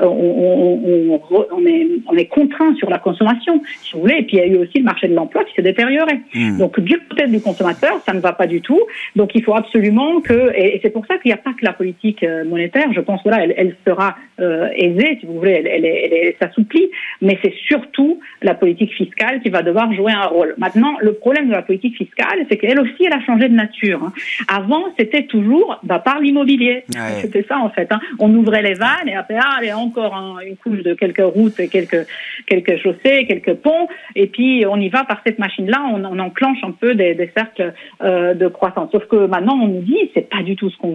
on, 0.00 0.06
on, 0.06 1.20
on, 1.50 1.66
est, 1.66 1.86
on 2.06 2.16
est 2.16 2.26
contraint 2.26 2.74
sur 2.76 2.88
la 2.88 2.98
consommation, 2.98 3.60
si 3.82 3.94
vous 3.94 4.00
voulez. 4.00 4.18
Et 4.20 4.22
puis 4.22 4.36
il 4.36 4.40
y 4.40 4.42
a 4.42 4.46
eu 4.46 4.56
aussi 4.58 4.78
le 4.78 4.84
marché 4.84 5.08
de 5.08 5.14
l'emploi 5.14 5.44
qui 5.44 5.54
s'est 5.54 5.62
détérioré. 5.62 6.20
Mmh. 6.34 6.58
Donc 6.58 6.78
du 6.80 6.98
côté 7.08 7.26
du 7.26 7.40
consommateur, 7.40 8.00
ça 8.06 8.12
ne 8.12 8.20
va 8.20 8.32
pas 8.32 8.46
du 8.46 8.60
tout. 8.60 8.80
Donc 9.16 9.34
il 9.34 9.42
faut 9.42 9.54
absolument 9.54 10.20
que, 10.20 10.52
et, 10.54 10.78
c'est 10.82 10.90
pour 10.90 10.97
ça 11.06 11.18
qu'il 11.18 11.30
n'y 11.30 11.34
a 11.34 11.42
pas 11.42 11.52
que 11.52 11.64
la 11.64 11.72
politique 11.72 12.22
euh, 12.22 12.44
monétaire. 12.44 12.92
Je 12.92 13.00
pense 13.00 13.22
que 13.22 13.28
là, 13.28 13.38
elle, 13.42 13.54
elle 13.56 13.76
sera 13.86 14.16
euh, 14.40 14.68
aisée, 14.74 15.18
si 15.20 15.26
vous 15.26 15.34
voulez, 15.34 15.52
elle, 15.52 15.66
elle, 15.66 15.84
elle 15.84 16.34
s'assouplit, 16.40 16.90
mais 17.20 17.38
c'est 17.42 17.54
surtout 17.66 18.20
la 18.42 18.54
politique 18.54 18.92
fiscale 18.92 19.40
qui 19.40 19.48
va 19.48 19.62
devoir 19.62 19.92
jouer 19.92 20.12
un 20.12 20.26
rôle. 20.26 20.54
Maintenant, 20.58 20.96
le 21.00 21.12
problème 21.14 21.48
de 21.48 21.52
la 21.52 21.62
politique 21.62 21.96
fiscale, 21.96 22.46
c'est 22.48 22.56
qu'elle 22.56 22.80
aussi, 22.80 23.04
elle 23.04 23.12
a 23.12 23.20
changé 23.20 23.48
de 23.48 23.54
nature. 23.54 24.02
Hein. 24.04 24.12
Avant, 24.48 24.84
c'était 24.98 25.24
toujours 25.24 25.80
bah, 25.82 25.98
par 25.98 26.20
l'immobilier. 26.20 26.84
C'était 27.20 27.44
ça, 27.48 27.58
en 27.58 27.70
fait. 27.70 27.90
Hein. 27.90 28.00
On 28.18 28.32
ouvrait 28.34 28.62
les 28.62 28.74
vannes 28.74 29.08
et 29.08 29.14
après, 29.14 29.36
ah, 29.40 29.56
allez, 29.58 29.72
encore 29.72 30.40
une 30.46 30.56
couche 30.56 30.82
de 30.82 30.94
quelques 30.94 31.24
routes, 31.24 31.56
quelques, 31.70 32.06
quelques 32.46 32.76
chaussées, 32.82 33.26
quelques 33.26 33.54
ponts, 33.54 33.88
et 34.14 34.26
puis 34.26 34.64
on 34.66 34.76
y 34.76 34.88
va 34.88 35.04
par 35.04 35.20
cette 35.24 35.38
machine-là, 35.38 35.84
on, 35.92 36.04
on, 36.04 36.18
enclenche 36.18 36.58
un 36.62 36.72
peu 36.72 36.94
des, 36.94 37.14
des 37.14 37.30
cercles 37.36 37.72
euh, 38.02 38.34
de 38.34 38.48
croissance. 38.48 38.90
Sauf 38.92 39.06
que 39.06 39.26
maintenant, 39.26 39.58
on 39.62 39.68
nous 39.68 39.82
dit, 39.82 40.10
c'est 40.14 40.28
pas 40.28 40.42
du 40.42 40.56
tout 40.56 40.70
ce 40.70 40.76
qu'on 40.76 40.87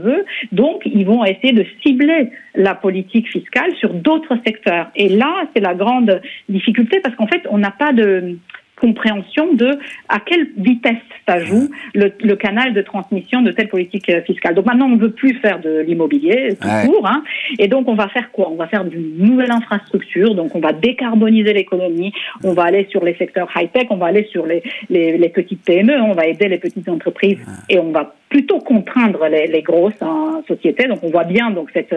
donc 0.52 0.82
ils 0.86 1.06
vont 1.06 1.24
essayer 1.26 1.54
de 1.54 1.66
cibler 1.82 2.30
la 2.56 2.76
politique 2.76 3.28
fiscale 3.30 3.74
sur 3.76 3.94
d'autres 3.94 4.38
secteurs. 4.46 4.90
Et 4.96 5.10
là, 5.10 5.48
c'est 5.54 5.62
la 5.62 5.76
grande 5.76 6.22
difficulté 6.50 7.00
parce 7.02 7.16
qu'en 7.16 7.28
fait, 7.28 7.42
on 7.50 7.58
n'a 7.58 7.72
pas 7.72 7.94
de 7.94 8.38
compréhension 8.80 9.54
de 9.54 9.72
à 10.10 10.20
quelle 10.20 10.48
vitesse 10.58 10.98
ça 11.28 11.40
joue 11.40 11.70
le, 11.94 12.12
le, 12.22 12.36
canal 12.36 12.74
de 12.74 12.82
transmission 12.82 13.42
de 13.42 13.52
telle 13.52 13.70
politique 13.70 14.10
euh, 14.10 14.22
fiscale. 14.22 14.56
Donc 14.56 14.66
maintenant, 14.66 14.88
on 14.88 14.96
ne 14.96 15.00
veut 15.00 15.12
plus 15.12 15.36
faire 15.36 15.60
de 15.60 15.80
l'immobilier 15.80 16.58
tout 16.60 16.68
court, 16.86 17.08
hein, 17.08 17.24
et 17.60 17.68
donc 17.68 17.88
on 17.88 17.96
va 17.96 18.08
faire 18.10 18.32
quoi? 18.32 18.50
On 18.52 18.56
va 18.56 18.68
faire 18.68 18.84
d'une 18.84 19.18
nouvelle 19.18 19.52
infrastructure, 19.52 20.36
donc 20.36 20.56
on 20.56 20.60
va 20.60 20.74
décarboniser 20.74 21.54
l'économie, 21.54 22.14
on 22.44 22.54
va 22.54 22.64
aller 22.64 22.88
sur 22.90 23.04
les 23.04 23.16
secteurs 23.16 23.50
high-tech, 23.56 23.88
on 23.90 23.98
va 23.98 24.08
aller 24.08 24.28
sur 24.32 24.46
les, 24.46 24.64
les, 24.90 25.18
les, 25.18 25.30
petites 25.30 25.64
PME, 25.64 26.02
on 26.02 26.14
va 26.14 26.28
aider 26.28 26.48
les 26.48 26.58
petites 26.58 26.90
entreprises, 26.90 27.40
et 27.70 27.80
on 27.80 27.92
va 27.92 28.14
plutôt 28.30 28.60
contraindre 28.60 29.28
les, 29.28 29.48
les 29.48 29.62
grosses 29.62 30.02
hein, 30.02 30.42
sociétés. 30.48 30.88
Donc 30.88 31.04
on 31.04 31.10
voit 31.10 31.24
bien 31.24 31.52
donc 31.52 31.70
cette, 31.74 31.96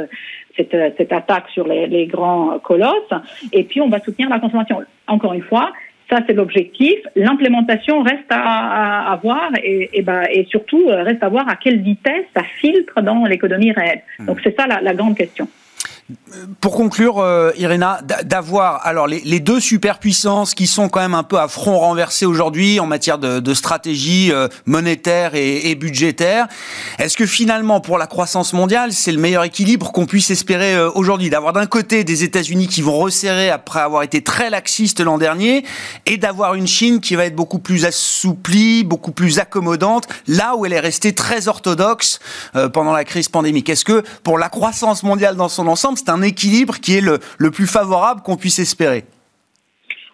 cette, 0.56 0.76
cette 0.96 1.12
attaque 1.12 1.48
sur 1.52 1.66
les, 1.66 1.86
les 1.86 2.06
grands 2.06 2.58
colosses, 2.58 3.12
et 3.52 3.64
puis 3.64 3.80
on 3.80 3.88
va 3.88 4.00
soutenir 4.00 4.28
la 4.28 4.38
consommation. 4.38 4.82
Encore 5.08 5.32
une 5.32 5.42
fois, 5.42 5.72
ça, 6.08 6.20
c'est 6.26 6.34
l'objectif. 6.34 6.98
L'implémentation 7.16 8.02
reste 8.02 8.30
à, 8.30 9.12
à, 9.12 9.16
voir 9.16 9.50
et, 9.62 9.90
et, 9.92 10.02
bah, 10.02 10.30
et, 10.30 10.44
surtout 10.44 10.88
euh, 10.88 11.02
reste 11.02 11.22
à 11.22 11.28
voir 11.28 11.48
à 11.48 11.56
quelle 11.56 11.80
vitesse 11.80 12.26
ça 12.34 12.42
filtre 12.60 13.02
dans 13.02 13.24
l'économie 13.24 13.72
réelle. 13.72 14.02
Hmm. 14.18 14.26
Donc 14.26 14.40
c'est 14.42 14.56
ça 14.56 14.66
la, 14.66 14.80
la 14.80 14.94
grande 14.94 15.16
question. 15.16 15.48
Pour 16.60 16.76
conclure, 16.76 17.18
euh, 17.18 17.50
Irina, 17.56 18.00
d'avoir 18.24 18.86
alors 18.86 19.08
les, 19.08 19.40
deux 19.40 19.58
superpuissances 19.58 20.54
qui 20.54 20.68
sont 20.68 20.88
quand 20.88 21.00
même 21.00 21.14
un 21.14 21.24
peu 21.24 21.38
à 21.38 21.48
front 21.48 21.80
renversé 21.80 22.26
aujourd'hui 22.26 22.78
en 22.78 22.86
matière 22.86 23.18
de, 23.18 23.54
stratégie 23.54 24.30
euh, 24.30 24.46
monétaire 24.66 25.34
et, 25.34 25.70
et 25.70 25.74
budgétaire. 25.74 26.46
Est-ce 27.00 27.16
que 27.16 27.26
finalement, 27.26 27.80
pour 27.80 27.98
la 27.98 28.06
croissance 28.06 28.52
mondiale, 28.52 28.92
c'est 28.92 29.10
le 29.10 29.18
meilleur 29.18 29.42
équilibre 29.42 29.90
qu'on 29.90 30.06
puisse 30.06 30.30
espérer 30.30 30.76
euh, 30.76 30.90
aujourd'hui? 30.94 31.28
D'avoir 31.28 31.52
d'un 31.52 31.66
côté 31.66 32.04
des 32.04 32.22
États-Unis 32.22 32.68
qui 32.68 32.82
vont 32.82 32.96
resserrer 32.96 33.50
après 33.50 33.80
avoir 33.80 34.04
été 34.04 34.22
très 34.22 34.48
laxistes 34.48 35.00
l'an 35.00 35.18
dernier, 35.18 35.64
et 36.06 36.18
d'avoir 36.18 36.54
une 36.54 36.68
Chine 36.68 37.00
qui 37.00 37.16
va 37.16 37.24
être 37.24 37.34
beaucoup 37.34 37.58
plus 37.58 37.84
assouplie, 37.84 38.84
beaucoup 38.84 39.10
plus 39.10 39.40
accommodante, 39.40 40.06
là 40.28 40.54
où 40.54 40.66
elle 40.66 40.72
est 40.72 40.80
restée 40.80 41.14
très 41.14 41.48
orthodoxe 41.48 42.20
euh, 42.54 42.68
pendant 42.68 42.92
la 42.92 43.04
crise 43.04 43.28
pandémique. 43.28 43.68
Est-ce 43.68 43.84
que 43.84 44.04
pour 44.22 44.38
la 44.38 44.48
croissance 44.48 45.02
mondiale 45.02 45.34
dans 45.34 45.48
son 45.48 45.66
ensemble 45.66 45.95
c'est 45.96 46.10
un 46.10 46.22
équilibre 46.22 46.78
qui 46.80 46.96
est 46.96 47.00
le, 47.00 47.18
le 47.38 47.50
plus 47.50 47.66
favorable 47.66 48.22
qu'on 48.22 48.36
puisse 48.36 48.58
espérer. 48.58 49.04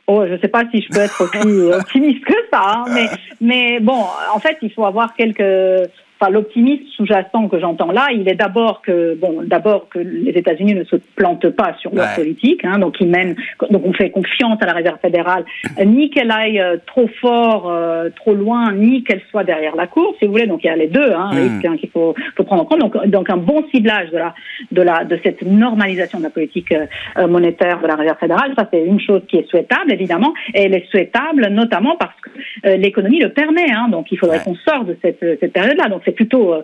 Oh, 0.07 0.25
je 0.27 0.33
ne 0.33 0.39
sais 0.39 0.49
pas 0.49 0.65
si 0.71 0.83
je 0.83 0.89
peux 0.89 1.01
être 1.01 1.21
aussi 1.23 1.73
optimiste 1.73 2.25
que 2.25 2.35
ça, 2.53 2.61
hein, 2.63 2.85
mais, 2.93 3.09
mais 3.41 3.81
bon, 3.81 4.05
en 4.35 4.39
fait, 4.41 4.59
il 4.63 4.73
faut 4.73 4.85
avoir 4.85 5.15
quelques 5.15 5.89
l'optimisme 6.31 6.85
sous-jacent 6.97 7.49
que 7.49 7.59
j'entends 7.59 7.93
là, 7.93 8.09
il 8.13 8.29
est 8.29 8.35
d'abord 8.35 8.83
que 8.83 9.15
bon, 9.15 9.43
d'abord 9.45 9.89
que 9.89 9.99
les 9.99 10.33
États-Unis 10.33 10.75
ne 10.75 10.85
se 10.85 10.97
plantent 11.17 11.51
pas 11.51 11.75
sur 11.81 11.95
leur 11.95 12.15
politique, 12.15 12.65
hein, 12.65 12.79
donc 12.79 12.97
ils 13.01 13.09
mènent, 13.09 13.37
donc 13.71 13.83
on 13.85 13.93
fait 13.93 14.11
confiance 14.11 14.59
à 14.61 14.67
la 14.67 14.73
Réserve 14.73 14.99
fédérale, 15.01 15.45
ni 15.85 16.11
qu'elle 16.11 16.31
aille 16.31 16.61
euh, 16.61 16.77
trop 16.87 17.09
fort, 17.21 17.71
euh, 17.71 18.11
trop 18.15 18.35
loin, 18.35 18.73
ni 18.73 19.05
qu'elle 19.05 19.23
soit 19.31 19.45
derrière 19.45 19.77
la 19.77 19.87
cour, 19.87 20.15
si 20.19 20.27
vous 20.27 20.33
voulez. 20.33 20.47
Donc 20.47 20.65
il 20.65 20.67
y 20.67 20.71
a 20.71 20.77
les 20.77 20.89
deux 20.89 21.13
hein, 21.13 21.31
mm. 21.33 21.67
hein 21.67 21.77
qu'il 21.77 21.91
faut, 21.91 22.15
faut, 22.37 22.45
prendre 22.45 22.63
en 22.63 22.65
compte. 22.67 22.81
Donc, 22.81 23.07
donc 23.07 23.31
un 23.31 23.37
bon 23.37 23.65
ciblage 23.73 24.11
de 24.11 24.19
la 24.19 24.35
de 24.71 24.83
la 24.83 25.05
de 25.05 25.19
cette 25.23 25.43
normalisation 25.43 26.19
de 26.19 26.25
la 26.25 26.31
politique 26.31 26.73
euh, 26.73 27.27
monétaire 27.27 27.81
de 27.81 27.87
la 27.87 27.97
Réserve 27.97 28.19
fédérale, 28.19 28.53
ça 28.57 28.69
c'est 28.73 28.85
une 28.85 29.01
chose 29.01 29.23
qui 29.29 29.37
est 29.39 29.49
souhaitable 29.49 29.93
évidemment, 29.93 30.33
et 30.55 30.63
elle 30.63 30.75
est 30.75 30.89
souhaitable 30.91 31.49
notamment 31.49 31.97
parce 31.97 32.15
que 32.21 32.77
l'économie 32.77 33.21
le 33.21 33.31
permet. 33.31 33.71
Hein, 33.71 33.89
donc 33.91 34.11
il 34.11 34.19
faudrait 34.19 34.41
qu'on 34.41 34.55
sorte 34.55 34.87
de 34.87 34.97
cette, 35.03 35.25
cette 35.41 35.53
période-là. 35.53 35.89
Donc 35.89 36.03
c'est 36.05 36.12
plutôt 36.13 36.55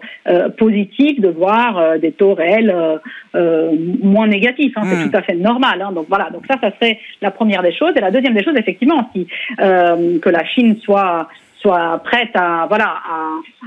positif 0.57 1.21
de 1.21 1.29
voir 1.29 1.99
des 1.99 2.13
taux 2.13 2.35
réels 2.35 2.75
moins 3.35 4.27
négatifs. 4.27 4.73
Hein, 4.77 4.83
C'est 4.85 4.97
hmm. 4.97 5.11
tout 5.11 5.17
à 5.17 5.23
fait 5.23 5.35
normal. 5.35 5.83
Hein, 5.83 5.93
donc 5.93 6.07
voilà. 6.09 6.31
Donc 6.31 6.43
ça, 6.49 6.57
ça 6.61 6.71
serait 6.73 6.99
la 7.21 7.31
première 7.31 7.63
des 7.63 7.73
choses. 7.73 7.93
Et 7.97 8.01
la 8.01 8.11
deuxième 8.11 8.35
des 8.35 8.45
choses, 8.45 8.57
effectivement, 8.57 9.11
si 9.15 9.27
que 9.59 10.29
la 10.29 10.45
Chine 10.45 10.77
soit 10.83 11.29
soit 11.61 12.01
prête 12.05 12.31
à 12.35 12.67
voilà 12.69 12.97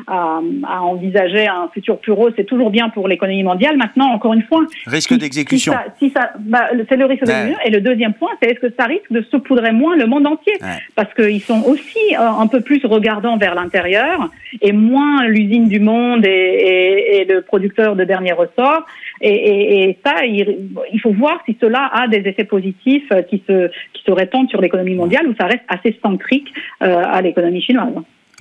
à, 0.08 0.40
à, 0.68 0.82
envisager 0.82 1.48
un 1.48 1.70
futur 1.74 2.00
plus 2.00 2.12
rose, 2.12 2.34
c'est 2.36 2.46
toujours 2.46 2.70
bien 2.70 2.90
pour 2.90 3.08
l'économie 3.08 3.44
mondiale. 3.44 3.78
Maintenant, 3.78 4.12
encore 4.12 4.34
une 4.34 4.44
fois, 4.44 4.62
risque 4.88 5.14
d'exécution. 5.14 5.74
Si 6.00 6.10
ça, 6.10 6.32
bah, 6.40 6.70
c'est 6.90 6.96
le 6.96 7.06
risque 7.06 7.26
d'exécution. 7.26 7.60
Et 7.66 7.70
le 7.70 7.82
deuxième 7.82 8.14
point, 8.14 8.30
c'est 8.42 8.50
est-ce 8.50 8.60
que 8.60 8.74
ça 8.78 8.86
risque 8.86 9.12
de 9.12 9.22
saupoudrer 9.30 9.72
moins 9.72 9.96
le 9.96 10.06
monde 10.06 10.26
entier 10.26 10.54
Parce 10.96 11.14
qu'ils 11.14 11.42
sont 11.42 11.64
aussi 11.64 12.16
euh, 12.16 12.20
un 12.22 12.48
peu 12.48 12.62
plus 12.62 12.84
regardants 12.86 13.38
vers 13.38 13.56
l'intérieur 13.56 14.30
et 14.62 14.72
moins 14.72 15.26
l'usine 15.26 15.68
du 15.68 15.80
monde 15.80 16.26
et, 16.26 16.30
et, 16.30 17.22
et, 17.22 17.26
le 17.26 17.42
producteur 17.42 17.96
de 17.96 18.04
dernier 18.04 18.34
ressort. 18.34 18.86
Et, 19.22 19.90
et 19.90 19.98
ça, 20.06 20.26
il, 20.26 20.70
il, 20.92 21.00
faut 21.00 21.12
voir 21.12 21.42
si 21.46 21.58
cela 21.62 21.90
a 21.94 22.08
des 22.08 22.28
effets 22.28 22.44
positifs 22.44 23.12
euh, 23.12 23.22
qui 23.22 23.44
se 23.48 23.70
qui 23.94 24.04
se 24.06 24.12
répandent 24.12 24.50
sur 24.50 24.62
l'économie 24.62 24.96
mondiale 24.96 25.28
ou 25.28 25.36
ça 25.40 25.46
reste 25.46 25.64
assez 25.68 25.98
centrique 26.02 26.52
euh, 26.82 27.04
à 27.06 27.22
l'économie 27.22 27.62
chinoise. 27.62 27.81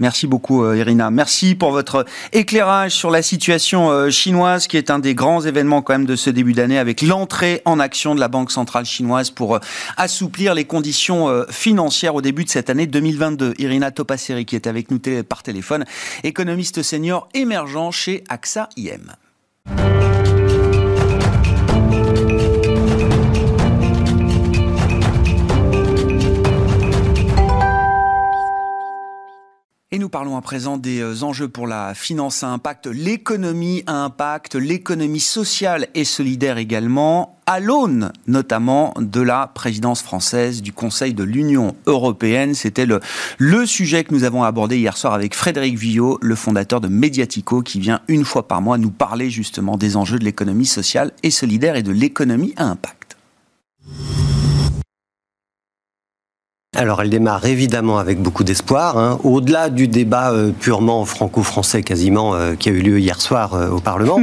Merci 0.01 0.27
beaucoup 0.27 0.65
euh, 0.65 0.79
Irina. 0.79 1.11
Merci 1.11 1.55
pour 1.55 1.73
votre 1.73 2.07
éclairage 2.33 2.93
sur 2.93 3.11
la 3.11 3.21
situation 3.21 3.91
euh, 3.91 4.09
chinoise 4.09 4.67
qui 4.67 4.79
est 4.79 4.91
un 4.91 4.99
des 4.99 5.15
grands 5.15 5.43
événements 5.43 5.83
quand 5.83 5.93
même 5.93 6.07
de 6.07 6.17
ce 6.17 6.31
début 6.31 6.55
d'année 6.55 6.79
avec 6.79 7.03
l'entrée 7.03 7.61
en 7.67 7.79
action 7.79 8.15
de 8.15 8.21
la 8.21 8.29
Banque 8.29 8.51
centrale 8.51 8.87
chinoise 8.87 9.31
pour 9.31 9.57
euh, 9.57 9.61
assouplir 9.99 10.55
les 10.55 10.65
conditions 10.65 11.45
financières 11.51 12.15
au 12.15 12.23
début 12.23 12.45
de 12.45 12.49
cette 12.49 12.71
année 12.71 12.87
2022. 12.87 13.55
Irina 13.59 13.91
Topaseri 13.91 14.47
qui 14.47 14.57
est 14.57 14.67
avec 14.67 14.91
nous 14.91 15.01
par 15.29 15.43
téléphone, 15.43 15.85
économiste 16.25 16.83
senior 16.83 17.29
émergent 17.35 17.91
chez 17.91 18.25
AXA 18.29 18.71
IM. 18.77 19.13
Et 29.93 29.99
nous 29.99 30.09
parlons 30.09 30.37
à 30.37 30.41
présent 30.41 30.77
des 30.77 31.01
euh, 31.01 31.25
enjeux 31.25 31.49
pour 31.49 31.67
la 31.67 31.95
finance 31.95 32.45
à 32.45 32.49
impact, 32.49 32.87
l'économie 32.87 33.83
à 33.89 34.05
impact, 34.05 34.55
l'économie 34.55 35.19
sociale 35.19 35.89
et 35.97 36.05
solidaire 36.05 36.59
également, 36.59 37.41
à 37.47 37.59
l'aune 37.59 38.13
notamment 38.29 38.95
de 39.01 39.21
la 39.21 39.49
présidence 39.49 40.01
française 40.01 40.63
du 40.63 40.73
Conseil 40.73 41.13
de 41.13 41.25
l'Union 41.25 41.75
européenne. 41.87 42.55
C'était 42.55 42.87
le, 42.87 43.01
le 43.39 43.67
sujet 43.67 44.05
que 44.05 44.15
nous 44.15 44.23
avons 44.23 44.45
abordé 44.45 44.79
hier 44.79 44.97
soir 44.97 45.13
avec 45.13 45.35
Frédéric 45.35 45.77
Villot, 45.77 46.21
le 46.23 46.37
fondateur 46.37 46.81
de 46.81 46.87
Mediatico, 46.87 47.61
qui 47.61 47.81
vient 47.81 48.01
une 48.07 48.25
fois 48.25 48.47
par 48.47 48.63
mois 48.63 48.79
nous 48.79 48.93
parler 48.93 49.29
justement 49.29 49.77
des 49.77 49.97
enjeux 49.97 50.21
de 50.21 50.25
l'économie 50.25 50.67
sociale 50.67 51.11
et 51.25 51.33
solidaire 51.33 51.75
et 51.75 51.83
de 51.83 51.91
l'économie 51.91 52.55
à 52.57 52.67
impact. 52.67 53.17
Alors 56.77 57.03
elle 57.03 57.11
démarre 57.11 57.47
évidemment 57.47 57.99
avec 57.99 58.23
beaucoup 58.23 58.45
d'espoir, 58.45 58.97
hein. 58.97 59.19
au-delà 59.25 59.71
du 59.71 59.89
débat 59.89 60.31
euh, 60.31 60.53
purement 60.53 61.05
franco-français 61.05 61.83
quasiment 61.83 62.37
euh, 62.37 62.55
qui 62.55 62.69
a 62.69 62.73
eu 62.73 62.79
lieu 62.79 63.01
hier 63.01 63.21
soir 63.21 63.55
euh, 63.55 63.71
au 63.71 63.81
Parlement, 63.81 64.21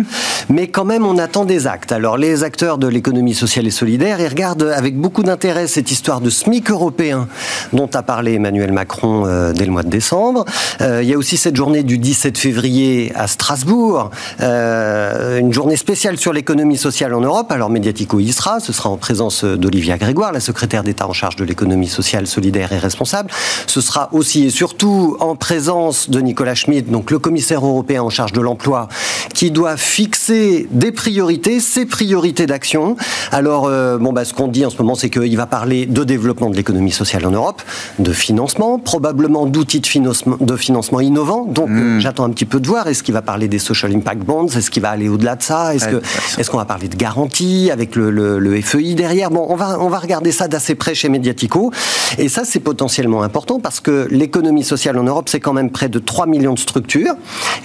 mais 0.47 0.69
quand 0.69 0.85
même 0.85 1.05
on 1.05 1.17
attend 1.17 1.43
des 1.43 1.67
actes. 1.67 1.91
Alors 1.91 2.15
les 2.15 2.45
acteurs 2.45 2.77
de 2.77 2.87
l'économie 2.87 3.33
sociale 3.33 3.67
et 3.67 3.69
solidaire, 3.69 4.21
ils 4.21 4.29
regardent 4.29 4.71
avec 4.73 4.97
beaucoup 4.97 5.23
d'intérêt 5.23 5.67
cette 5.67 5.91
histoire 5.91 6.21
de 6.21 6.29
SMIC 6.29 6.71
européen 6.71 7.27
dont 7.73 7.89
a 7.93 8.01
parlé 8.01 8.35
Emmanuel 8.35 8.71
Macron 8.71 9.25
dès 9.53 9.65
le 9.65 9.71
mois 9.71 9.83
de 9.83 9.89
décembre. 9.89 10.45
il 10.79 11.03
y 11.03 11.13
a 11.13 11.17
aussi 11.17 11.35
cette 11.35 11.57
journée 11.57 11.83
du 11.83 11.97
17 11.97 12.37
février 12.37 13.11
à 13.15 13.27
Strasbourg, 13.27 14.09
une 14.39 15.51
journée 15.51 15.75
spéciale 15.75 16.17
sur 16.17 16.31
l'économie 16.31 16.77
sociale 16.77 17.13
en 17.13 17.19
Europe. 17.19 17.51
Alors 17.51 17.69
Mediatico 17.69 18.21
y 18.21 18.31
sera, 18.31 18.61
ce 18.61 18.71
sera 18.71 18.89
en 18.89 18.95
présence 18.95 19.43
d'Olivia 19.43 19.97
Grégoire, 19.97 20.31
la 20.31 20.39
secrétaire 20.39 20.83
d'État 20.83 21.09
en 21.09 21.13
charge 21.13 21.35
de 21.35 21.43
l'économie 21.43 21.89
sociale 21.89 22.25
solidaire 22.37 22.71
et 22.71 22.77
responsable. 22.77 23.31
Ce 23.65 23.81
sera 23.81 24.09
aussi 24.11 24.45
et 24.45 24.49
surtout 24.51 25.17
en 25.19 25.35
présence 25.35 26.07
de 26.11 26.19
Nicolas 26.19 26.53
Schmitt, 26.53 26.91
donc 26.91 27.09
le 27.09 27.17
commissaire 27.17 27.65
européen 27.65 28.03
en 28.03 28.11
charge 28.11 28.31
de 28.31 28.41
l'emploi, 28.41 28.89
qui 29.33 29.49
doit 29.49 29.75
fixer 29.75 30.67
des 30.69 30.91
priorités, 30.91 31.59
ses 31.59 31.87
priorités 31.87 32.45
d'action. 32.45 32.95
Alors, 33.31 33.65
euh, 33.65 33.97
bon, 33.97 34.13
bah, 34.13 34.23
ce 34.23 34.35
qu'on 34.35 34.47
dit 34.47 34.63
en 34.67 34.69
ce 34.69 34.77
moment, 34.77 34.93
c'est 34.93 35.09
qu'il 35.09 35.35
va 35.35 35.47
parler 35.47 35.87
de 35.87 36.03
développement 36.03 36.51
de 36.51 36.55
l'économie 36.55 36.91
sociale 36.91 37.25
en 37.25 37.31
Europe, 37.31 37.63
de 37.97 38.13
financement, 38.13 38.77
probablement 38.77 39.47
d'outils 39.47 39.79
de 39.79 39.87
financement, 39.87 40.37
de 40.39 40.55
financement 40.55 41.01
innovants. 41.01 41.45
Donc, 41.49 41.69
hmm. 41.69 41.99
j'attends 41.99 42.25
un 42.25 42.29
petit 42.29 42.45
peu 42.45 42.59
de 42.59 42.67
voir. 42.67 42.85
Est-ce 42.85 43.01
qu'il 43.01 43.15
va 43.15 43.23
parler 43.23 43.47
des 43.47 43.59
social 43.59 43.91
impact 43.95 44.21
bonds? 44.21 44.47
Est-ce 44.47 44.69
qu'il 44.69 44.83
va 44.83 44.91
aller 44.91 45.09
au-delà 45.09 45.35
de 45.35 45.41
ça? 45.41 45.73
Est-ce 45.73 46.49
qu'on 46.51 46.57
va 46.57 46.65
parler 46.65 46.87
de 46.87 46.95
garantie 46.95 47.71
avec 47.71 47.95
le, 47.95 48.11
le, 48.11 48.37
le, 48.37 48.61
FEI 48.61 48.93
derrière? 48.93 49.31
Bon, 49.31 49.47
on 49.49 49.55
va, 49.55 49.79
on 49.79 49.89
va 49.89 49.97
regarder 49.97 50.31
ça 50.31 50.47
d'assez 50.47 50.75
près 50.75 50.93
chez 50.93 51.09
Mediatico. 51.09 51.71
Et 52.17 52.26
et 52.27 52.29
ça, 52.29 52.43
c'est 52.43 52.59
potentiellement 52.59 53.23
important 53.23 53.61
parce 53.61 53.79
que 53.79 54.05
l'économie 54.11 54.65
sociale 54.65 54.97
en 54.99 55.03
Europe, 55.03 55.29
c'est 55.29 55.39
quand 55.39 55.53
même 55.53 55.69
près 55.69 55.87
de 55.87 55.97
3 55.97 56.25
millions 56.25 56.55
de 56.55 56.59
structures 56.59 57.13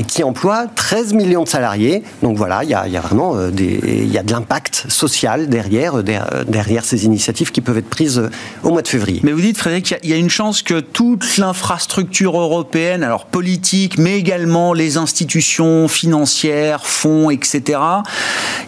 qui 0.06 0.22
emploient 0.22 0.68
13 0.68 1.14
millions 1.14 1.42
de 1.42 1.48
salariés. 1.48 2.04
Donc 2.22 2.36
voilà, 2.36 2.62
il 2.62 2.70
y 2.70 2.74
a, 2.74 3.00
vraiment 3.00 3.34
euh, 3.34 3.50
y 3.50 4.16
a 4.16 4.22
de 4.22 4.30
l'impact 4.30 4.84
social 4.88 5.48
derrière, 5.48 5.98
euh, 5.98 6.04
euh, 6.06 6.44
derrière 6.44 6.84
ces 6.84 7.06
initiatives 7.06 7.50
qui 7.50 7.60
peuvent 7.60 7.78
être 7.78 7.90
prises 7.90 8.22
au 8.62 8.70
mois 8.70 8.82
de 8.82 8.86
février. 8.86 9.18
Mais 9.24 9.32
vous 9.32 9.40
dites, 9.40 9.58
Frédéric, 9.58 9.96
il 10.04 10.10
y 10.10 10.12
a 10.12 10.16
une 10.16 10.30
chance 10.30 10.62
que 10.62 10.78
toute 10.78 11.38
l'infrastructure 11.38 12.38
européenne, 12.38 13.02
alors 13.02 13.26
politique, 13.26 13.98
mais 13.98 14.16
également 14.16 14.74
les 14.74 14.96
institutions 14.96 15.88
financières, 15.88 16.86
fonds, 16.86 17.30
etc., 17.30 17.80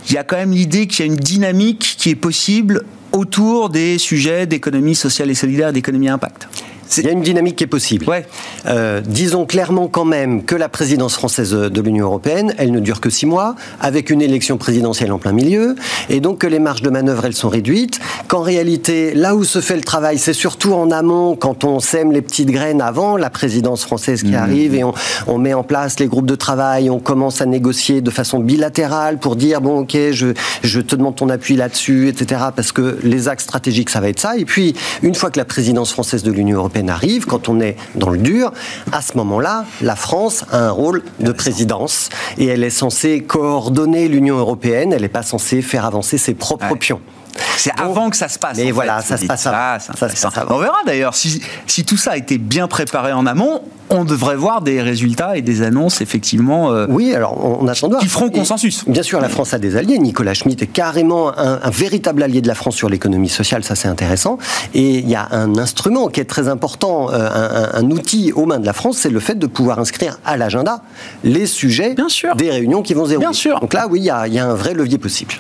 il 0.09 0.15
y 0.15 0.19
a 0.19 0.25
quand 0.25 0.39
même 0.39 0.51
l'idée 0.51 0.89
qu'il 0.89 1.07
y 1.07 1.09
a 1.09 1.13
une 1.13 1.21
dynamique 1.21 1.95
qui 1.99 2.11
est 2.11 2.17
possible 2.17 2.83
autour 3.15 3.71
des 3.71 3.99
sujets 3.99 4.47
d'économie 4.47 4.95
sociale 4.95 5.31
et 5.31 5.35
solidaire 5.35 5.73
d'économie 5.73 6.09
impact. 6.09 6.49
Il 6.99 7.05
y 7.05 7.09
a 7.09 7.13
une 7.13 7.23
dynamique 7.23 7.57
qui 7.57 7.65
est 7.65 7.69
possible. 7.69 8.09
Ouais. 8.09 8.27
Euh, 8.67 9.01
disons 9.01 9.47
clairement 9.47 9.89
quand 9.89 10.05
même 10.05 10.45
que 10.45 10.55
la 10.55 10.69
présidence 10.69 11.15
française 11.15 11.51
de 11.53 11.81
l'Union 11.81 12.07
européenne, 12.07 12.55
elle 12.59 12.73
ne 12.73 12.81
dure 12.81 13.01
que 13.01 13.11
six 13.11 13.27
mois, 13.27 13.55
avec 13.81 14.11
une 14.11 14.23
élection 14.23 14.59
présidentielle 14.59 15.13
en 15.13 15.19
plein 15.19 15.33
milieu, 15.33 15.77
et 16.09 16.21
donc 16.21 16.39
que 16.39 16.47
les 16.47 16.59
marges 16.59 16.83
de 16.83 16.91
manœuvre, 16.91 17.25
elles 17.25 17.35
sont 17.35 17.49
réduites, 17.49 18.01
qu'en 18.29 18.43
réalité, 18.43 19.15
là 19.15 19.35
où 19.35 19.45
se 19.45 19.61
fait 19.61 19.77
le 19.77 19.83
travail, 19.83 20.19
c'est 20.19 20.33
surtout 20.33 20.73
en 20.73 20.91
amont, 20.91 21.37
quand 21.37 21.65
on 21.65 21.81
sème 21.81 22.13
les 22.13 22.23
petites 22.23 22.51
graines 22.51 22.81
avant 22.81 23.17
la 23.17 23.31
présidence 23.31 23.85
française 23.85 24.23
qui 24.23 24.33
mmh. 24.33 24.35
arrive, 24.35 24.75
et 24.75 24.85
on, 24.85 24.95
on, 25.27 25.39
met 25.39 25.55
en 25.55 25.63
place 25.63 25.99
les 25.99 26.07
groupes 26.07 26.27
de 26.27 26.35
travail, 26.35 26.91
on 26.91 26.99
commence 26.99 27.41
à 27.41 27.47
négocier 27.47 28.01
de 28.01 28.11
façon 28.11 28.41
bilatérale 28.41 29.19
pour 29.19 29.37
dire, 29.37 29.61
bon, 29.61 29.81
ok, 29.81 29.97
je, 30.13 30.29
je 30.63 30.81
te 30.81 30.97
demande 30.97 31.17
ton 31.17 31.29
appui 31.29 31.57
là-dessus, 31.57 32.09
etc., 32.09 32.43
parce 32.55 32.73
que 32.73 32.99
les 33.03 33.29
axes 33.29 33.45
stratégiques, 33.45 33.91
ça 33.91 34.01
va 34.01 34.09
être 34.09 34.21
ça. 34.21 34.37
Et 34.37 34.45
puis, 34.45 34.75
une 35.03 35.15
fois 35.15 35.31
que 35.31 35.39
la 35.39 35.45
présidence 35.45 35.93
française 35.93 36.23
de 36.23 36.31
l'Union 36.31 36.59
européenne 36.59 36.74
arrive, 36.89 37.27
quand 37.27 37.49
on 37.49 37.61
est 37.61 37.77
dans 37.95 38.11
le 38.11 38.19
dur, 38.19 38.53
à 38.93 39.03
ce 39.03 39.17
moment-là, 39.17 39.65
la 39.81 39.97
France 39.97 40.45
a 40.51 40.59
un 40.59 40.71
rôle 40.71 41.03
de 41.21 41.33
présidence 41.33 42.09
et 42.39 42.47
elle 42.47 42.65
est 42.65 42.71
censée 42.71 43.21
coordonner 43.21 44.09
l'Union 44.09 44.37
européenne, 44.37 44.93
elle 44.93 45.03
n'est 45.03 45.09
pas 45.09 45.23
censée 45.23 45.63
faire 45.63 45.85
avancer 45.85 46.19
ses 46.19 46.35
propres 46.35 46.75
pions. 46.77 47.01
C'est 47.57 47.73
avant 47.81 48.11
que 48.11 48.17
ça 48.17 48.29
se 48.29 48.39
passe. 48.39 48.59
Mais 48.59 48.71
voilà, 48.71 49.01
ça 49.03 49.17
se, 49.17 49.27
passe 49.27 49.47
avant. 49.47 50.57
On 50.57 50.59
verra 50.59 50.79
d'ailleurs 50.87 51.15
si, 51.15 51.41
si, 51.67 51.85
tout 51.85 51.97
ça 51.97 52.13
a 52.13 52.17
été 52.17 52.39
bien 52.39 52.69
préparé 52.69 53.13
en 53.13 53.27
amont. 53.27 53.63
On 53.91 54.05
devrait 54.05 54.37
voir 54.37 54.63
des 54.63 54.81
résultats 54.81 55.37
et 55.37 55.43
des 55.43 55.63
annonces 55.63 56.01
effectivement. 56.01 56.73
Euh, 56.73 56.87
oui, 56.89 57.15
alors 57.15 57.39
on 57.61 57.69
attend. 57.69 57.91
Qui 57.91 58.09
feront 58.09 58.31
consensus. 58.31 58.85
bien 58.87 59.03
sûr, 59.03 59.21
la 59.21 59.29
France 59.29 59.53
a 59.53 59.59
des 59.59 59.77
alliés. 59.77 59.99
Nicolas 59.99 60.35
Schmitt 60.35 60.63
est 60.63 60.67
carrément 60.67 61.37
un, 61.39 61.71
véritable 61.71 62.23
allié 62.23 62.41
de 62.41 62.49
la 62.49 62.55
France 62.55 62.77
sur 62.77 62.89
l'économie 62.89 63.29
sociale. 63.29 63.63
Ça, 63.63 63.75
c'est 63.75 63.89
intéressant. 63.89 64.39
Et 64.75 64.99
il 64.99 65.09
y 65.09 65.15
a 65.15 65.29
un 65.33 65.59
instrument 65.59 66.09
qui 66.09 66.21
est 66.21 66.25
très 66.25 66.49
important, 66.49 67.11
euh, 67.11 67.29
un, 67.75 67.79
un, 67.79 67.91
outil 67.91 68.33
aux 68.33 68.47
mains 68.47 68.59
de 68.59 68.67
la 68.67 68.73
France, 68.73 68.99
c'est 68.99 69.11
le 69.11 69.21
fait 69.21 69.39
de 69.39 69.47
pouvoir 69.47 69.79
inscrire 69.79 70.19
à 70.25 70.37
l'agenda 70.37 70.83
les 71.23 71.47
sujets 71.47 71.95
des 72.37 72.51
réunions 72.51 72.83
qui 72.83 72.95
vont 72.95 73.07
se 73.07 73.15
Bien 73.17 73.33
sûr. 73.33 73.61
Donc 73.61 73.75
là, 73.75 73.87
oui, 73.89 74.01
il 74.01 74.05
y, 74.05 74.11
a, 74.11 74.27
il 74.27 74.35
y 74.35 74.39
a 74.39 74.47
un 74.47 74.55
vrai 74.55 74.75
levier 74.75 74.99
possible. 74.99 75.35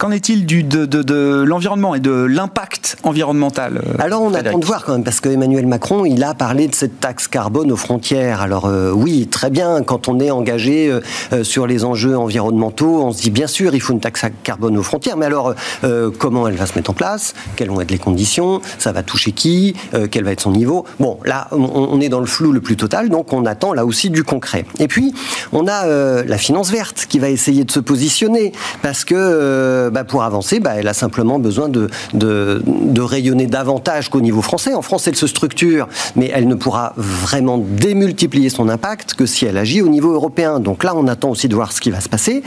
Qu'en 0.00 0.12
est-il 0.12 0.46
du, 0.46 0.62
de, 0.62 0.86
de, 0.86 1.02
de 1.02 1.44
l'environnement 1.46 1.94
et 1.94 2.00
de 2.00 2.10
l'impact 2.10 2.96
environnemental 3.02 3.82
euh, 3.84 4.02
Alors 4.02 4.22
on 4.22 4.32
attend 4.32 4.56
de 4.56 4.64
voir 4.64 4.82
quand 4.86 4.92
même, 4.92 5.04
parce 5.04 5.20
que 5.20 5.28
Emmanuel 5.28 5.66
Macron, 5.66 6.06
il 6.06 6.24
a 6.24 6.32
parlé 6.32 6.68
de 6.68 6.74
cette 6.74 7.00
taxe 7.00 7.28
carbone 7.28 7.70
aux 7.70 7.76
frontières. 7.76 8.40
Alors 8.40 8.64
euh, 8.64 8.92
oui, 8.92 9.26
très 9.26 9.50
bien, 9.50 9.82
quand 9.82 10.08
on 10.08 10.18
est 10.18 10.30
engagé 10.30 10.90
euh, 10.90 11.44
sur 11.44 11.66
les 11.66 11.84
enjeux 11.84 12.16
environnementaux, 12.16 13.02
on 13.02 13.12
se 13.12 13.20
dit 13.20 13.30
bien 13.30 13.46
sûr, 13.46 13.74
il 13.74 13.80
faut 13.82 13.92
une 13.92 14.00
taxe 14.00 14.24
carbone 14.42 14.78
aux 14.78 14.82
frontières, 14.82 15.18
mais 15.18 15.26
alors 15.26 15.54
comment 16.18 16.48
elle 16.48 16.56
va 16.56 16.64
se 16.64 16.76
mettre 16.76 16.92
en 16.92 16.94
place? 16.94 17.34
Quelles 17.56 17.68
vont 17.68 17.82
être 17.82 17.90
les 17.90 17.98
conditions? 17.98 18.62
Ça 18.78 18.92
va 18.92 19.02
toucher 19.02 19.32
qui? 19.32 19.74
Quel 20.10 20.24
va 20.24 20.32
être 20.32 20.40
son 20.40 20.52
niveau? 20.52 20.86
Bon, 20.98 21.18
là, 21.26 21.48
on, 21.52 21.58
on, 21.58 22.00
est 22.00 22.08
dans 22.08 22.20
le 22.20 22.26
flou 22.26 22.52
le 22.52 22.62
plus 22.62 22.76
total, 22.76 23.10
donc 23.10 23.34
on 23.34 23.44
attend 23.44 23.74
là 23.74 23.84
aussi 23.84 24.08
du 24.08 24.24
concret. 24.24 24.64
Et 24.78 24.88
puis, 24.88 25.12
on 25.52 25.66
a 25.66 25.86
la 26.24 26.38
finance 26.38 26.70
verte 26.70 27.06
qui 27.06 27.18
va 27.18 27.28
essayer 27.28 27.64
de 27.64 27.70
se 27.70 27.80
positionner, 27.80 28.52
parce 28.80 29.04
que 29.04 29.89
bah, 29.90 30.04
pour 30.04 30.22
avancer, 30.22 30.60
bah, 30.60 30.72
elle 30.76 30.88
a 30.88 30.94
simplement 30.94 31.38
besoin 31.38 31.68
de, 31.68 31.88
de, 32.14 32.62
de 32.66 33.00
rayonner 33.00 33.46
davantage 33.46 34.08
qu'au 34.08 34.20
niveau 34.20 34.42
français. 34.42 34.74
En 34.74 34.82
France, 34.82 35.06
elle 35.08 35.16
se 35.16 35.26
structure, 35.26 35.88
mais 36.16 36.30
elle 36.32 36.48
ne 36.48 36.54
pourra 36.54 36.92
vraiment 36.96 37.58
démultiplier 37.58 38.50
son 38.50 38.68
impact 38.68 39.14
que 39.14 39.26
si 39.26 39.46
elle 39.46 39.56
agit 39.56 39.82
au 39.82 39.88
niveau 39.88 40.12
européen. 40.12 40.60
Donc 40.60 40.84
là, 40.84 40.94
on 40.96 41.06
attend 41.06 41.30
aussi 41.30 41.48
de 41.48 41.54
voir 41.54 41.72
ce 41.72 41.80
qui 41.80 41.90
va 41.90 42.00
se 42.00 42.08
passer. 42.08 42.42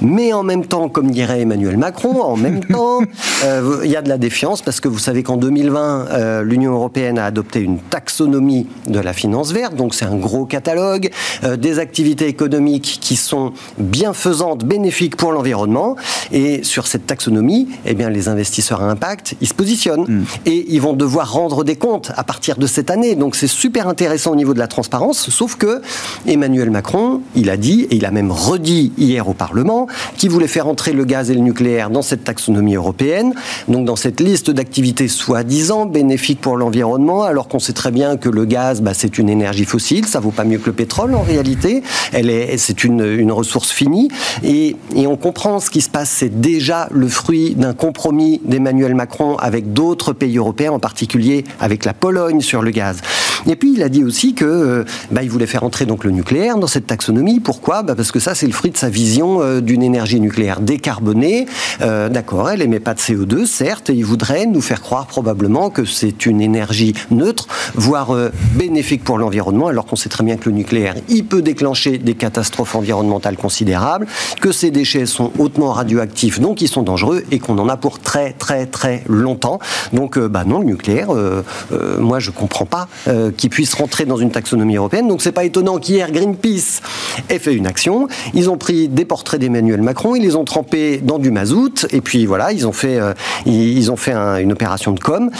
Mais 0.00 0.32
en 0.32 0.42
même 0.42 0.64
temps, 0.64 0.88
comme 0.88 1.10
dirait 1.10 1.40
Emmanuel 1.40 1.76
Macron, 1.76 2.20
en 2.22 2.36
même 2.36 2.64
temps, 2.64 3.00
euh, 3.44 3.80
il 3.84 3.90
y 3.90 3.96
a 3.96 4.02
de 4.02 4.08
la 4.08 4.18
défiance 4.18 4.62
parce 4.62 4.80
que 4.80 4.88
vous 4.88 4.98
savez 4.98 5.22
qu'en 5.22 5.36
2020, 5.36 6.06
euh, 6.10 6.42
l'Union 6.42 6.72
européenne 6.72 7.18
a 7.18 7.26
adopté 7.26 7.60
une 7.60 7.78
taxonomie 7.78 8.66
de 8.86 8.98
la 8.98 9.12
finance 9.12 9.52
verte. 9.52 9.74
Donc 9.74 9.94
c'est 9.94 10.04
un 10.04 10.16
gros 10.16 10.46
catalogue 10.46 11.10
euh, 11.44 11.56
des 11.56 11.78
activités 11.78 12.26
économiques 12.26 12.98
qui 13.00 13.16
sont 13.16 13.52
bienfaisantes, 13.78 14.64
bénéfiques 14.64 15.16
pour 15.16 15.32
l'environnement. 15.32 15.96
Et 16.32 16.62
sur 16.64 16.79
cette 16.86 17.06
taxonomie, 17.06 17.68
eh 17.86 17.94
bien, 17.94 18.10
les 18.10 18.28
investisseurs 18.28 18.82
à 18.82 18.90
impact, 18.90 19.34
ils 19.40 19.48
se 19.48 19.54
positionnent. 19.54 20.04
Mm. 20.06 20.24
Et 20.46 20.66
ils 20.68 20.80
vont 20.80 20.92
devoir 20.92 21.32
rendre 21.32 21.64
des 21.64 21.76
comptes 21.76 22.12
à 22.16 22.24
partir 22.24 22.56
de 22.56 22.66
cette 22.66 22.90
année. 22.90 23.14
Donc 23.14 23.36
c'est 23.36 23.46
super 23.46 23.88
intéressant 23.88 24.32
au 24.32 24.36
niveau 24.36 24.54
de 24.54 24.58
la 24.58 24.66
transparence. 24.66 25.30
Sauf 25.30 25.56
que 25.56 25.80
Emmanuel 26.26 26.70
Macron, 26.70 27.20
il 27.34 27.50
a 27.50 27.56
dit, 27.56 27.86
et 27.90 27.96
il 27.96 28.04
a 28.04 28.10
même 28.10 28.30
redit 28.30 28.92
hier 28.98 29.28
au 29.28 29.34
Parlement, 29.34 29.86
qu'il 30.16 30.30
voulait 30.30 30.48
faire 30.48 30.68
entrer 30.68 30.92
le 30.92 31.04
gaz 31.04 31.30
et 31.30 31.34
le 31.34 31.40
nucléaire 31.40 31.90
dans 31.90 32.02
cette 32.02 32.24
taxonomie 32.24 32.74
européenne. 32.74 33.34
Donc 33.68 33.84
dans 33.86 33.96
cette 33.96 34.20
liste 34.20 34.50
d'activités 34.50 35.08
soi-disant 35.08 35.86
bénéfiques 35.86 36.40
pour 36.40 36.56
l'environnement, 36.56 37.22
alors 37.22 37.48
qu'on 37.48 37.58
sait 37.58 37.72
très 37.72 37.90
bien 37.90 38.16
que 38.16 38.28
le 38.28 38.44
gaz, 38.44 38.82
bah, 38.82 38.92
c'est 38.94 39.18
une 39.18 39.28
énergie 39.28 39.64
fossile, 39.64 40.06
ça 40.06 40.20
vaut 40.20 40.30
pas 40.30 40.44
mieux 40.44 40.58
que 40.58 40.66
le 40.66 40.72
pétrole 40.72 41.14
en 41.14 41.22
réalité. 41.22 41.82
Elle 42.12 42.30
est, 42.30 42.56
c'est 42.58 42.84
une, 42.84 43.04
une 43.04 43.32
ressource 43.32 43.70
finie. 43.70 44.08
Et, 44.42 44.76
et 44.94 45.06
on 45.06 45.16
comprend 45.16 45.60
ce 45.60 45.70
qui 45.70 45.80
se 45.80 45.88
passe 45.88 46.10
c'est 46.10 46.40
déjà 46.40 46.69
le 46.90 47.08
fruit 47.08 47.54
d'un 47.54 47.74
compromis 47.74 48.40
d'Emmanuel 48.44 48.94
Macron 48.94 49.36
avec 49.36 49.72
d'autres 49.72 50.12
pays 50.12 50.38
européens, 50.38 50.72
en 50.72 50.78
particulier 50.78 51.44
avec 51.58 51.84
la 51.84 51.92
Pologne 51.92 52.40
sur 52.40 52.62
le 52.62 52.70
gaz. 52.70 53.00
Et 53.46 53.56
puis 53.56 53.72
il 53.74 53.82
a 53.82 53.88
dit 53.88 54.04
aussi 54.04 54.34
que 54.34 54.44
euh, 54.44 54.84
bah, 55.10 55.22
il 55.22 55.30
voulait 55.30 55.46
faire 55.46 55.64
entrer 55.64 55.86
donc 55.86 56.04
le 56.04 56.10
nucléaire 56.10 56.56
dans 56.58 56.66
cette 56.66 56.86
taxonomie. 56.86 57.40
Pourquoi? 57.40 57.82
Bah, 57.82 57.94
Parce 57.94 58.12
que 58.12 58.20
ça 58.20 58.34
c'est 58.34 58.46
le 58.46 58.52
fruit 58.52 58.70
de 58.70 58.76
sa 58.76 58.88
vision 58.88 59.42
euh, 59.42 59.60
d'une 59.60 59.82
énergie 59.82 60.20
nucléaire 60.20 60.60
décarbonée. 60.60 61.46
Euh, 61.80 62.08
d'accord, 62.08 62.50
elle 62.50 62.62
émet 62.62 62.80
pas 62.80 62.94
de 62.94 63.00
CO2, 63.00 63.46
certes, 63.46 63.90
et 63.90 63.94
il 63.94 64.04
voudrait 64.04 64.46
nous 64.46 64.60
faire 64.60 64.80
croire 64.80 65.06
probablement 65.06 65.70
que 65.70 65.84
c'est 65.84 66.26
une 66.26 66.40
énergie 66.40 66.94
neutre, 67.10 67.48
voire 67.74 68.14
bénéfique 68.54 69.04
pour 69.04 69.18
l'environnement, 69.18 69.68
alors 69.68 69.86
qu'on 69.86 69.96
sait 69.96 70.08
très 70.08 70.24
bien 70.24 70.36
que 70.36 70.48
le 70.48 70.56
nucléaire, 70.56 70.94
il 71.08 71.24
peut 71.24 71.42
déclencher 71.42 71.98
des 71.98 72.14
catastrophes 72.14 72.74
environnementales 72.74 73.36
considérables, 73.36 74.06
que 74.40 74.52
ces 74.52 74.70
déchets 74.70 75.06
sont 75.06 75.32
hautement 75.38 75.72
radioactifs 75.72 76.40
donc 76.40 76.60
ils 76.60 76.68
sont 76.68 76.82
dangereux 76.82 77.24
et 77.30 77.38
qu'on 77.38 77.58
en 77.58 77.68
a 77.68 77.76
pour 77.76 77.98
très 77.98 78.32
très 78.32 78.66
très 78.66 79.02
longtemps. 79.08 79.58
Donc 79.92 80.16
euh, 80.16 80.28
bah 80.28 80.44
non, 80.44 80.58
le 80.58 80.66
nucléaire, 80.66 81.14
euh, 81.14 81.42
euh, 81.72 81.98
moi 81.98 82.18
je 82.18 82.30
comprends 82.30 82.66
pas 82.66 82.88
qu'il 83.36 83.50
puisse 83.50 83.74
rentrer 83.74 84.04
dans 84.04 84.16
une 84.16 84.30
taxonomie 84.30 84.76
européenne. 84.76 85.08
Donc 85.08 85.22
c'est 85.22 85.32
pas 85.32 85.44
étonnant 85.44 85.78
qu'hier 85.78 86.10
Greenpeace 86.10 86.80
ait 87.28 87.38
fait 87.38 87.54
une 87.54 87.66
action. 87.66 88.08
Ils 88.34 88.50
ont 88.50 88.58
pris 88.58 88.88
des 88.88 89.04
portraits 89.04 89.40
d'Emmanuel 89.40 89.82
Macron, 89.82 90.14
ils 90.14 90.22
les 90.22 90.36
ont 90.36 90.44
trempés 90.44 90.98
dans 90.98 91.18
du 91.18 91.30
mazout 91.30 91.86
et 91.90 92.00
puis 92.00 92.26
voilà, 92.26 92.52
ils 92.52 92.66
ont 92.66 92.72
fait 92.72 92.98
ils, 93.46 93.90
ont 93.90 93.96
fait 93.96 94.12
une 94.12 94.52
opération 94.52 94.92
de 94.92 95.00
com. 95.00 95.30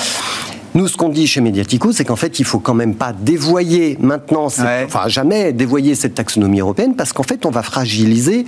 Nous, 0.74 0.86
ce 0.86 0.96
qu'on 0.96 1.08
dit 1.08 1.26
chez 1.26 1.40
Mediatico, 1.40 1.90
c'est 1.90 2.04
qu'en 2.04 2.16
fait, 2.16 2.38
il 2.38 2.44
faut 2.44 2.60
quand 2.60 2.74
même 2.74 2.94
pas 2.94 3.12
dévoyer 3.12 3.98
maintenant, 4.00 4.46
enfin 4.46 5.08
jamais 5.08 5.52
dévoyer 5.52 5.96
cette 5.96 6.14
taxonomie 6.14 6.60
européenne, 6.60 6.94
parce 6.94 7.12
qu'en 7.12 7.24
fait, 7.24 7.44
on 7.44 7.50
va 7.50 7.62
fragiliser 7.62 8.46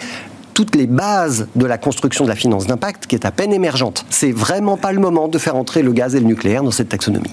toutes 0.54 0.76
les 0.76 0.86
bases 0.86 1.48
de 1.56 1.66
la 1.66 1.78
construction 1.78 2.24
de 2.24 2.28
la 2.28 2.36
finance 2.36 2.66
d'impact 2.66 3.06
qui 3.06 3.16
est 3.16 3.24
à 3.24 3.30
peine 3.30 3.52
émergente. 3.52 4.04
C'est 4.10 4.32
vraiment 4.32 4.76
pas 4.76 4.92
le 4.92 5.00
moment 5.00 5.28
de 5.28 5.38
faire 5.38 5.56
entrer 5.56 5.82
le 5.82 5.92
gaz 5.92 6.14
et 6.14 6.20
le 6.20 6.26
nucléaire 6.26 6.62
dans 6.62 6.70
cette 6.70 6.90
taxonomie. 6.90 7.32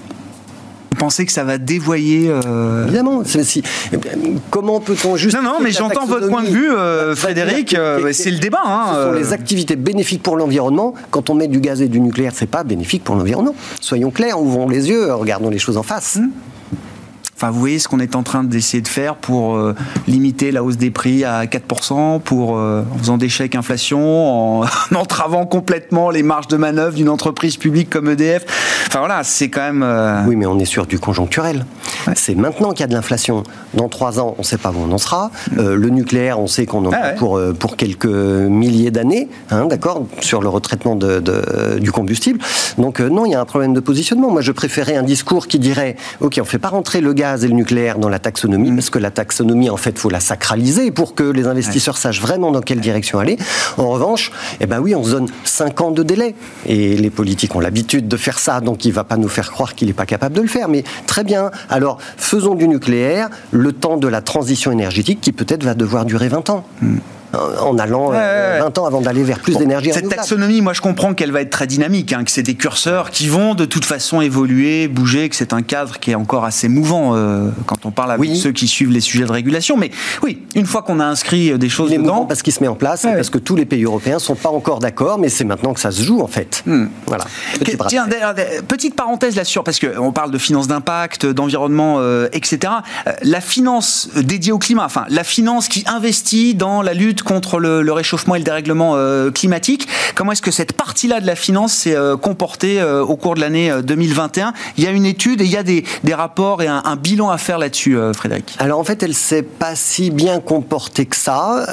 Pensez 1.00 1.24
que 1.24 1.32
ça 1.32 1.44
va 1.44 1.56
dévoyer 1.56 2.28
euh... 2.28 2.84
Évidemment. 2.84 3.22
Si, 3.24 3.62
comment 4.50 4.80
peut-on 4.80 5.16
juste 5.16 5.34
Non, 5.34 5.42
non, 5.42 5.56
mais 5.62 5.70
j'entends 5.70 6.04
votre 6.04 6.28
point 6.28 6.42
de 6.42 6.50
vue, 6.50 6.70
euh, 6.70 7.16
Frédéric. 7.16 7.72
Euh, 7.72 8.12
c'est 8.12 8.30
le 8.30 8.36
débat. 8.36 8.60
Hein, 8.66 8.92
ce 8.92 9.04
sont 9.06 9.12
les 9.12 9.32
activités 9.32 9.76
bénéfiques 9.76 10.22
pour 10.22 10.36
l'environnement. 10.36 10.92
Quand 11.10 11.30
on 11.30 11.34
met 11.34 11.48
du 11.48 11.58
gaz 11.58 11.80
et 11.80 11.88
du 11.88 12.00
nucléaire, 12.00 12.32
c'est 12.34 12.50
pas 12.50 12.64
bénéfique 12.64 13.02
pour 13.02 13.14
l'environnement. 13.14 13.54
Soyons 13.80 14.10
clairs, 14.10 14.38
ouvrons 14.38 14.68
les 14.68 14.90
yeux, 14.90 15.10
regardons 15.14 15.48
les 15.48 15.58
choses 15.58 15.78
en 15.78 15.82
face. 15.82 16.16
Hum. 16.16 16.32
Enfin, 17.40 17.52
vous 17.52 17.60
voyez 17.60 17.78
ce 17.78 17.88
qu'on 17.88 18.00
est 18.00 18.16
en 18.16 18.22
train 18.22 18.44
d'essayer 18.44 18.82
de 18.82 18.88
faire 18.88 19.16
pour 19.16 19.56
euh, 19.56 19.74
limiter 20.06 20.52
la 20.52 20.62
hausse 20.62 20.76
des 20.76 20.90
prix 20.90 21.24
à 21.24 21.44
4%, 21.44 22.20
pour, 22.20 22.58
euh, 22.58 22.82
en 22.94 22.98
faisant 22.98 23.16
des 23.16 23.30
chèques 23.30 23.54
inflation, 23.54 24.60
en, 24.60 24.66
entravant 24.94 25.46
complètement 25.46 26.10
les 26.10 26.22
marges 26.22 26.48
de 26.48 26.58
manœuvre 26.58 26.94
d'une 26.96 27.08
entreprise 27.08 27.56
publique 27.56 27.88
comme 27.88 28.10
EDF. 28.10 28.44
Enfin 28.88 28.98
voilà, 28.98 29.24
c'est 29.24 29.48
quand 29.48 29.62
même... 29.62 29.82
Euh, 29.82 30.22
oui, 30.26 30.36
mais 30.36 30.44
on 30.44 30.58
est 30.58 30.66
sur 30.66 30.86
du 30.86 30.98
conjoncturel. 30.98 31.64
C'est 32.14 32.34
maintenant 32.34 32.72
qu'il 32.72 32.80
y 32.80 32.84
a 32.84 32.88
de 32.88 32.92
l'inflation. 32.92 33.42
Dans 33.72 33.88
trois 33.88 34.20
ans, 34.20 34.34
on 34.36 34.42
ne 34.42 34.46
sait 34.46 34.58
pas 34.58 34.70
où 34.70 34.76
on 34.78 34.92
en 34.92 34.98
sera. 34.98 35.30
Le 35.56 35.88
nucléaire, 35.88 36.40
on 36.40 36.46
sait 36.46 36.66
qu'on 36.66 36.84
en 36.86 36.92
a 36.92 36.98
ah 37.02 37.10
pour, 37.10 37.40
pour 37.58 37.76
quelques 37.76 38.06
milliers 38.06 38.90
d'années, 38.90 39.28
hein, 39.50 39.66
d'accord, 39.66 40.06
sur 40.20 40.42
le 40.42 40.48
retraitement 40.48 40.96
de, 40.96 41.22
du 41.78 41.92
combustible. 41.92 42.38
Donc 42.78 43.00
non, 43.00 43.26
il 43.26 43.32
y 43.32 43.34
a 43.34 43.40
un 43.40 43.44
problème 43.44 43.74
de 43.74 43.80
positionnement. 43.80 44.30
Moi, 44.30 44.40
je 44.40 44.52
préférais 44.52 44.96
un 44.96 45.02
discours 45.02 45.46
qui 45.46 45.58
dirait, 45.58 45.96
OK, 46.20 46.34
on 46.38 46.40
ne 46.40 46.46
fait 46.46 46.58
pas 46.58 46.68
rentrer 46.68 47.00
le 47.00 47.12
gaz 47.12 47.29
et 47.36 47.48
le 47.48 47.54
nucléaire 47.54 47.98
dans 47.98 48.08
la 48.08 48.18
taxonomie, 48.18 48.70
mm. 48.70 48.76
parce 48.76 48.90
que 48.90 48.98
la 48.98 49.10
taxonomie, 49.10 49.70
en 49.70 49.76
fait, 49.76 49.98
faut 49.98 50.10
la 50.10 50.20
sacraliser 50.20 50.90
pour 50.90 51.14
que 51.14 51.22
les 51.22 51.46
investisseurs 51.46 51.96
sachent 51.96 52.20
vraiment 52.20 52.50
dans 52.50 52.60
quelle 52.60 52.80
direction 52.80 53.18
aller. 53.18 53.36
En 53.78 53.88
revanche, 53.88 54.30
eh 54.60 54.66
ben 54.66 54.80
oui, 54.80 54.94
on 54.94 55.04
se 55.04 55.10
donne 55.12 55.28
5 55.44 55.80
ans 55.80 55.90
de 55.90 56.02
délai. 56.02 56.34
Et 56.66 56.96
les 56.96 57.10
politiques 57.10 57.54
ont 57.54 57.60
l'habitude 57.60 58.08
de 58.08 58.16
faire 58.16 58.38
ça, 58.38 58.60
donc 58.60 58.84
il 58.84 58.88
ne 58.88 58.94
va 58.94 59.04
pas 59.04 59.16
nous 59.16 59.28
faire 59.28 59.50
croire 59.50 59.74
qu'il 59.74 59.88
n'est 59.88 59.94
pas 59.94 60.06
capable 60.06 60.34
de 60.34 60.42
le 60.42 60.48
faire. 60.48 60.68
Mais 60.68 60.84
très 61.06 61.24
bien. 61.24 61.50
Alors, 61.68 61.98
faisons 62.16 62.54
du 62.54 62.68
nucléaire 62.68 63.28
le 63.50 63.72
temps 63.72 63.96
de 63.96 64.08
la 64.08 64.20
transition 64.20 64.72
énergétique 64.72 65.20
qui 65.20 65.32
peut-être 65.32 65.64
va 65.64 65.74
devoir 65.74 66.04
durer 66.04 66.28
20 66.28 66.50
ans. 66.50 66.64
Mm 66.82 66.98
en 67.32 67.78
allant 67.78 68.10
20 68.10 68.16
euh, 68.16 68.80
ans 68.80 68.86
avant 68.86 69.00
d'aller 69.00 69.22
vers 69.22 69.38
plus 69.38 69.56
d'énergie 69.56 69.92
Cette 69.92 70.08
taxonomie, 70.08 70.60
moi 70.60 70.72
je 70.72 70.80
comprends 70.80 71.14
qu'elle 71.14 71.32
va 71.32 71.40
être 71.40 71.50
très 71.50 71.66
dynamique, 71.66 72.12
hein, 72.12 72.24
que 72.24 72.30
c'est 72.30 72.42
des 72.42 72.54
curseurs 72.54 73.10
qui 73.10 73.28
vont 73.28 73.54
de 73.54 73.64
toute 73.64 73.84
façon 73.84 74.20
évoluer, 74.20 74.88
bouger, 74.88 75.28
que 75.28 75.36
c'est 75.36 75.52
un 75.52 75.62
cadre 75.62 75.98
qui 75.98 76.10
est 76.10 76.14
encore 76.14 76.44
assez 76.44 76.68
mouvant 76.68 77.14
euh, 77.14 77.50
quand 77.66 77.86
on 77.86 77.90
parle 77.90 78.12
avec 78.12 78.34
ceux 78.36 78.52
qui 78.52 78.66
suivent 78.66 78.90
les 78.90 79.00
sujets 79.00 79.24
de 79.24 79.32
régulation. 79.32 79.76
Mais 79.76 79.90
oui, 80.22 80.42
une 80.54 80.66
fois 80.66 80.82
qu'on 80.82 81.00
a 81.00 81.04
inscrit 81.04 81.52
euh, 81.52 81.58
des 81.58 81.68
choses 81.68 81.90
dedans... 81.90 82.24
parce 82.24 82.42
qu'il 82.42 82.52
se 82.52 82.60
met 82.60 82.68
en 82.68 82.74
place, 82.74 83.02
parce 83.02 83.30
que 83.30 83.38
tous 83.38 83.56
les 83.56 83.64
pays 83.64 83.84
européens 83.84 84.18
sont 84.18 84.34
pas 84.34 84.50
encore 84.50 84.80
d'accord, 84.80 85.18
mais 85.18 85.28
c'est 85.28 85.44
maintenant 85.44 85.74
que 85.74 85.80
ça 85.80 85.90
se 85.90 86.02
joue 86.02 86.20
en 86.20 86.26
fait. 86.26 86.62
Hmm. 86.66 86.86
Voilà. 87.06 87.24
Tiens, 87.88 88.06
petite 88.66 88.94
parenthèse 88.94 89.36
là-dessus, 89.36 89.60
parce 89.64 89.78
qu'on 89.78 90.12
parle 90.12 90.30
de 90.30 90.38
finance 90.38 90.66
d'impact, 90.68 91.26
d'environnement, 91.26 92.00
etc. 92.32 92.72
La 93.22 93.40
finance 93.40 94.08
dédiée 94.16 94.52
au 94.52 94.58
climat, 94.58 94.84
enfin 94.84 95.04
la 95.08 95.24
finance 95.24 95.68
qui 95.68 95.84
investit 95.86 96.54
dans 96.54 96.82
la 96.82 96.94
lutte 96.94 97.19
contre 97.22 97.58
le, 97.58 97.92
réchauffement 97.92 98.34
et 98.34 98.38
le 98.38 98.44
dérèglement 98.44 98.92
euh, 98.94 99.30
climatique. 99.30 99.88
Comment 100.14 100.32
est-ce 100.32 100.42
que 100.42 100.50
cette 100.50 100.72
partie-là 100.72 101.20
de 101.20 101.26
la 101.26 101.34
finance 101.34 101.72
s'est 101.72 101.96
euh, 101.96 102.16
comportée 102.16 102.80
euh, 102.80 103.02
au 103.02 103.16
cours 103.16 103.34
de 103.34 103.40
l'année 103.40 103.72
2021 103.82 104.52
Il 104.76 104.84
y 104.84 104.86
a 104.86 104.90
une 104.90 105.06
étude 105.06 105.40
et 105.40 105.44
il 105.44 105.50
y 105.50 105.56
a 105.56 105.62
des, 105.62 105.84
rapports 106.12 106.62
et 106.62 106.66
un, 106.66 106.96
bilan 106.96 107.30
à 107.30 107.38
faire 107.38 107.58
là-dessus, 107.58 107.96
Frédéric. 108.14 108.56
Alors 108.58 108.78
en 108.78 108.84
fait, 108.84 109.02
elle 109.02 109.14
s'est 109.14 109.42
pas 109.42 109.74
si 109.74 110.10
bien 110.10 110.40
comportée 110.40 111.06
que 111.06 111.16
ça. 111.16 111.66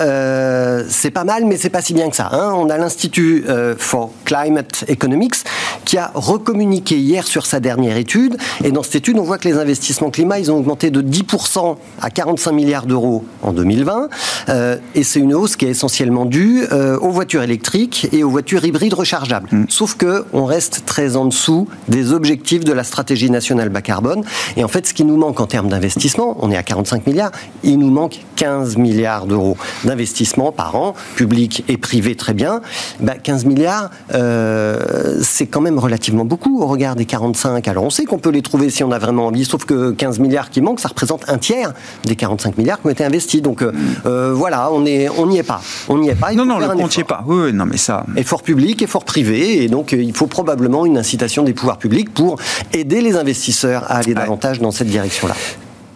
c'est 0.90 1.12
pas 1.12 1.24
mal, 1.24 1.46
mais 1.46 1.58
c'est 1.58 1.70
pas 1.70 1.82
si 1.82 1.94
bien 1.94 2.10
que 2.10 2.16
ça. 2.16 2.30
Hein. 2.32 2.54
On 2.56 2.70
a 2.70 2.78
l'Institut 2.78 3.46
for 3.78 4.12
Climate 4.26 4.86
Economics 4.88 5.36
qui 5.86 5.98
a 5.98 6.12
recommuniqué 6.14 6.98
hier 6.98 7.26
sur 7.26 7.46
sa 7.46 7.60
dernière 7.60 7.98
étude. 7.98 8.38
Et 8.64 8.72
dans 8.72 8.84
cette 8.84 8.98
étude, 8.98 9.18
on 9.18 9.24
voit 9.24 9.38
que 9.38 9.48
les 9.48 9.58
investissements 9.58 10.12
climat, 10.12 10.40
ils 10.40 10.52
ont 10.52 10.58
augmenté 10.58 10.92
de 10.92 11.02
10% 11.02 11.78
à 12.02 12.10
45 12.10 12.52
milliards 12.52 12.86
d'euros 12.86 13.26
en 13.42 13.54
2020. 13.54 14.10
et 14.96 15.04
c'est 15.04 15.20
une 15.20 15.34
hausse 15.38 15.56
qui 15.56 15.66
est 15.66 15.70
essentiellement 15.70 16.26
due 16.26 16.66
euh, 16.72 16.98
aux 17.00 17.12
voitures 17.12 17.44
électriques 17.44 18.08
et 18.12 18.24
aux 18.24 18.30
voitures 18.30 18.66
hybrides 18.66 18.94
rechargeables. 18.94 19.50
Mm. 19.52 19.66
Sauf 19.70 19.96
que 19.96 20.26
on 20.34 20.46
reste 20.46 20.84
très 20.86 21.16
en 21.16 21.26
dessous 21.26 21.68
des 21.88 22.14
objectifs 22.14 22.64
de 22.64 22.74
la 22.74 22.84
stratégie 22.84 23.30
nationale 23.30 23.70
bas 23.70 23.82
carbone. 23.82 24.24
Et 24.56 24.64
en 24.64 24.68
fait, 24.68 24.88
ce 24.88 24.94
qui 24.94 25.06
nous 25.06 25.18
manque 25.18 25.40
en 25.40 25.48
termes 25.48 25.70
d'investissement, 25.70 26.38
on 26.42 26.52
est 26.52 26.58
à 26.58 26.64
45 26.64 27.08
milliards, 27.08 27.32
il 27.64 27.80
nous 27.80 27.92
manque 27.92 28.20
15 28.36 28.78
milliards 28.78 29.26
d'euros 29.26 29.58
d'investissement 29.84 30.52
par 30.52 30.76
an, 30.76 30.94
public 31.16 31.64
et 31.68 31.78
privé, 31.78 32.16
très 32.16 32.34
bien. 32.34 32.62
15 33.24 33.44
bah, 33.44 33.50
milliards, 33.50 33.90
euh, 34.14 35.20
c'est 35.22 35.48
quand 35.48 35.62
même 35.62 35.80
relativement 35.80 36.26
beaucoup 36.26 36.62
au 36.62 36.68
regard 36.68 36.96
des 36.96 37.06
45. 37.06 37.68
Alors 37.68 37.84
on 37.84 37.90
sait 37.90 38.06
qu'on 38.06 38.20
peut 38.20 38.30
les 38.30 38.42
trouver 38.42 38.70
si 38.70 38.84
on 38.84 38.92
a 38.92 39.00
vraiment 39.00 39.28
envie, 39.28 39.46
sauf 39.46 39.66
que 39.66 39.92
15 39.92 40.20
milliards 40.20 40.50
qui 40.50 40.62
manquent, 40.62 40.80
ça 40.80 40.90
représente 40.90 41.30
un 41.30 41.38
tiers 41.38 41.74
des 42.06 42.16
45 42.16 42.58
milliards 42.58 42.82
qui 42.82 42.88
ont 42.88 42.92
été 42.92 43.04
investis. 43.04 43.42
Donc 43.42 43.62
euh, 43.62 44.34
voilà, 44.34 44.72
on 44.72 44.86
est, 44.86 45.10
on 45.10 45.27
n'y 45.28 45.38
est 45.38 45.44
pas. 45.44 45.62
On 45.88 45.98
n'y 45.98 46.10
est 46.10 46.16
pas. 46.16 46.34
non, 46.34 46.46
non, 46.46 46.60
le 46.60 46.68
compte 46.68 46.96
n'y 46.96 47.02
est 47.02 47.06
pas. 47.06 47.24
Oui, 47.26 47.54
non, 47.54 47.66
mais 47.66 47.78
ça. 47.78 48.06
Effort 48.16 48.44
public, 48.44 48.82
effort 48.82 49.06
privé, 49.06 49.64
et 49.64 49.68
donc 49.68 49.94
euh, 49.94 50.02
il 50.02 50.16
faut 50.16 50.28
probablement 50.28 50.86
une 50.86 50.98
incitation 50.98 51.44
des 51.44 51.54
pouvoirs 51.54 51.78
publics 51.78 52.14
pour 52.14 52.38
aider 52.74 53.02
les 53.02 53.16
investisseurs 53.16 53.84
à 53.84 53.98
aller 53.98 54.14
davantage 54.14 54.60
dans 54.60 54.72
cette 54.72 54.88
direction-là 54.88 55.36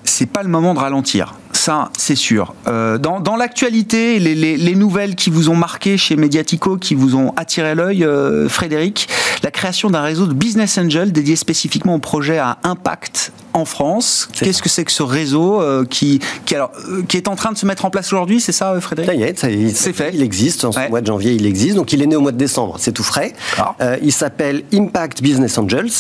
c'est 0.03 0.25
pas 0.25 0.43
le 0.43 0.49
moment 0.49 0.73
de 0.73 0.79
ralentir. 0.79 1.35
ça 1.51 1.89
c'est 1.97 2.15
sûr. 2.15 2.53
Euh, 2.67 2.97
dans, 2.97 3.19
dans 3.19 3.35
l'actualité, 3.35 4.19
les, 4.19 4.35
les, 4.35 4.57
les, 4.57 4.75
nouvelles 4.75 5.15
qui 5.15 5.29
vous 5.29 5.49
ont 5.49 5.55
marqué 5.55 5.97
chez 5.97 6.15
Mediatico, 6.15 6.77
qui 6.77 6.95
vous 6.95 7.15
ont 7.15 7.33
attiré 7.37 7.75
l'œil, 7.75 8.03
euh, 8.03 8.49
Frédéric, 8.49 9.07
la 9.43 9.51
création 9.51 9.89
d'un 9.89 10.01
réseau 10.01 10.25
de 10.27 10.33
business 10.33 10.77
angel 10.77 11.11
dédié 11.11 11.35
spécifiquement 11.35 11.95
au 11.95 11.99
projet 11.99 12.37
à 12.37 12.57
impact 12.63 13.31
en 13.53 13.65
France. 13.65 14.29
Qu'est-ce 14.33 14.61
que 14.61 14.69
c'est 14.69 14.85
que 14.85 14.91
ce 14.91 15.03
réseau 15.03 15.61
euh, 15.61 15.85
qui, 15.85 16.19
qui, 16.45 16.55
alors, 16.55 16.71
qui 17.07 17.17
est 17.17 17.27
en 17.27 17.35
train 17.35 17.51
de 17.51 17.57
se 17.57 17.65
mettre 17.65 17.85
en 17.85 17.89
place 17.89 18.07
aujourd'hui 18.07 18.39
C'est 18.39 18.51
ça, 18.51 18.79
Frédéric? 18.79 19.09
Ça 19.37 19.49
y 19.49 19.63
est, 19.63 19.75
c'est 19.75 19.93
fait. 19.93 20.11
Il 20.13 20.21
existe. 20.21 20.65
En 20.65 20.71
ce 20.71 20.89
mois 20.89 21.01
de 21.01 21.07
janvier, 21.07 21.33
il 21.33 21.45
existe. 21.45 21.75
Donc, 21.75 21.93
il 21.93 22.01
est 22.01 22.07
né 22.07 22.15
au 22.15 22.21
mois 22.21 22.31
de 22.31 22.37
décembre. 22.37 22.75
C'est 22.79 22.91
tout 22.91 23.03
frais. 23.03 23.33
Euh, 23.81 23.97
il 24.01 24.11
s'appelle 24.11 24.63
Impact 24.73 25.21
Business 25.21 25.57
Angels 25.57 25.91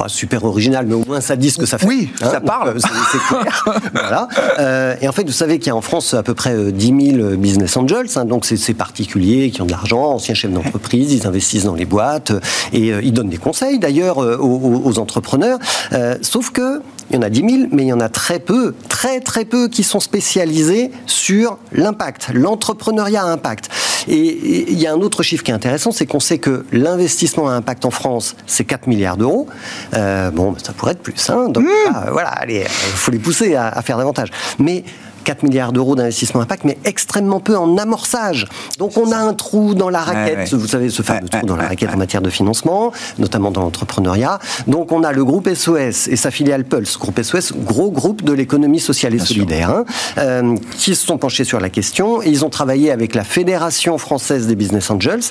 pas 0.00 0.08
super 0.08 0.44
original, 0.44 0.86
mais 0.86 0.94
au 0.94 1.04
moins 1.06 1.20
ça 1.20 1.36
dit 1.36 1.50
ce 1.50 1.58
que 1.58 1.66
ça 1.66 1.78
fait. 1.78 1.86
Oui, 1.86 2.10
hein, 2.22 2.30
ça 2.30 2.40
parle. 2.40 2.74
C'est 2.80 3.18
clair. 3.18 3.64
voilà. 3.92 4.28
Euh, 4.58 4.94
et 5.00 5.08
en 5.08 5.12
fait, 5.12 5.24
vous 5.24 5.32
savez 5.32 5.58
qu'il 5.58 5.68
y 5.68 5.70
a 5.70 5.76
en 5.76 5.80
France 5.80 6.14
à 6.14 6.22
peu 6.22 6.34
près 6.34 6.72
10 6.72 7.14
000 7.16 7.36
business 7.36 7.76
angels, 7.76 8.08
hein, 8.16 8.24
donc 8.24 8.44
c'est 8.44 8.56
ces 8.56 8.74
particuliers 8.74 9.50
qui 9.50 9.60
ont 9.62 9.66
de 9.66 9.70
l'argent, 9.70 10.02
anciens 10.12 10.34
chefs 10.34 10.52
d'entreprise, 10.52 11.12
ils 11.12 11.26
investissent 11.26 11.64
dans 11.64 11.74
les 11.74 11.84
boîtes 11.84 12.32
et 12.72 12.92
euh, 12.92 13.00
ils 13.02 13.12
donnent 13.12 13.28
des 13.28 13.38
conseils 13.38 13.78
d'ailleurs 13.78 14.22
euh, 14.22 14.36
aux, 14.36 14.82
aux, 14.84 14.98
entrepreneurs. 14.98 15.58
Euh, 15.92 16.16
sauf 16.22 16.50
que 16.50 16.80
il 17.10 17.16
y 17.16 17.18
en 17.18 17.22
a 17.22 17.30
10 17.30 17.40
000, 17.40 17.68
mais 17.72 17.82
il 17.82 17.88
y 17.88 17.92
en 17.92 18.00
a 18.00 18.08
très 18.08 18.38
peu, 18.38 18.74
très 18.88 19.20
très 19.20 19.44
peu 19.44 19.68
qui 19.68 19.82
sont 19.82 20.00
spécialisés 20.00 20.90
sur 21.06 21.58
l'impact, 21.72 22.30
l'entrepreneuriat 22.32 23.22
à 23.22 23.26
impact. 23.26 23.68
Et 24.08 24.70
il 24.70 24.78
y 24.78 24.86
a 24.86 24.92
un 24.92 25.00
autre 25.00 25.22
chiffre 25.22 25.42
qui 25.42 25.50
est 25.50 25.54
intéressant, 25.54 25.90
c'est 25.90 26.06
qu'on 26.06 26.20
sait 26.20 26.38
que 26.38 26.64
l'investissement 26.72 27.48
à 27.48 27.52
impact 27.52 27.84
en 27.84 27.90
France, 27.90 28.36
c'est 28.46 28.64
4 28.64 28.86
milliards 28.86 29.16
d'euros. 29.16 29.48
Euh, 29.94 30.30
bon, 30.30 30.54
ça 30.62 30.72
pourrait 30.72 30.92
être 30.92 31.02
plus. 31.02 31.30
Hein, 31.30 31.48
donc 31.48 31.64
mmh. 31.64 31.92
ah, 31.94 32.06
voilà, 32.12 32.28
allez, 32.28 32.60
il 32.60 32.96
faut 32.96 33.10
les 33.10 33.18
pousser 33.18 33.54
à, 33.56 33.68
à 33.68 33.82
faire 33.82 33.98
davantage. 33.98 34.28
Mais 34.58 34.84
4 35.24 35.42
milliards 35.42 35.72
d'euros 35.72 35.96
d'investissement 35.96 36.40
impact, 36.40 36.64
mais 36.64 36.78
extrêmement 36.84 37.40
peu 37.40 37.56
en 37.56 37.76
amorçage. 37.76 38.46
Donc 38.78 38.96
on 38.96 39.12
a 39.12 39.16
un 39.16 39.34
trou 39.34 39.74
dans 39.74 39.90
la 39.90 40.00
raquette, 40.00 40.52
vous 40.52 40.68
savez, 40.68 40.90
ce 40.90 41.02
fameux 41.02 41.28
trou 41.28 41.46
dans 41.46 41.56
la 41.56 41.68
raquette 41.68 41.90
en 41.94 41.98
matière 41.98 42.22
de 42.22 42.30
financement, 42.30 42.92
notamment 43.18 43.50
dans 43.50 43.62
l'entrepreneuriat. 43.62 44.38
Donc 44.66 44.92
on 44.92 45.02
a 45.02 45.12
le 45.12 45.24
groupe 45.24 45.48
SOS 45.52 46.08
et 46.08 46.16
sa 46.16 46.30
filiale 46.30 46.64
Pulse, 46.64 46.98
groupe 46.98 47.20
SOS, 47.20 47.52
gros 47.52 47.90
groupe 47.90 48.22
de 48.22 48.32
l'économie 48.32 48.80
sociale 48.80 49.14
et 49.14 49.16
Bien 49.16 49.26
solidaire, 49.26 49.70
hein, 49.70 49.84
euh, 50.18 50.56
qui 50.76 50.94
se 50.94 51.06
sont 51.06 51.18
penchés 51.18 51.44
sur 51.44 51.60
la 51.60 51.68
question 51.68 51.80
ils 52.22 52.44
ont 52.44 52.50
travaillé 52.50 52.90
avec 52.90 53.14
la 53.14 53.24
Fédération 53.24 53.98
française 53.98 54.46
des 54.46 54.56
business 54.56 54.90
angels. 54.90 55.22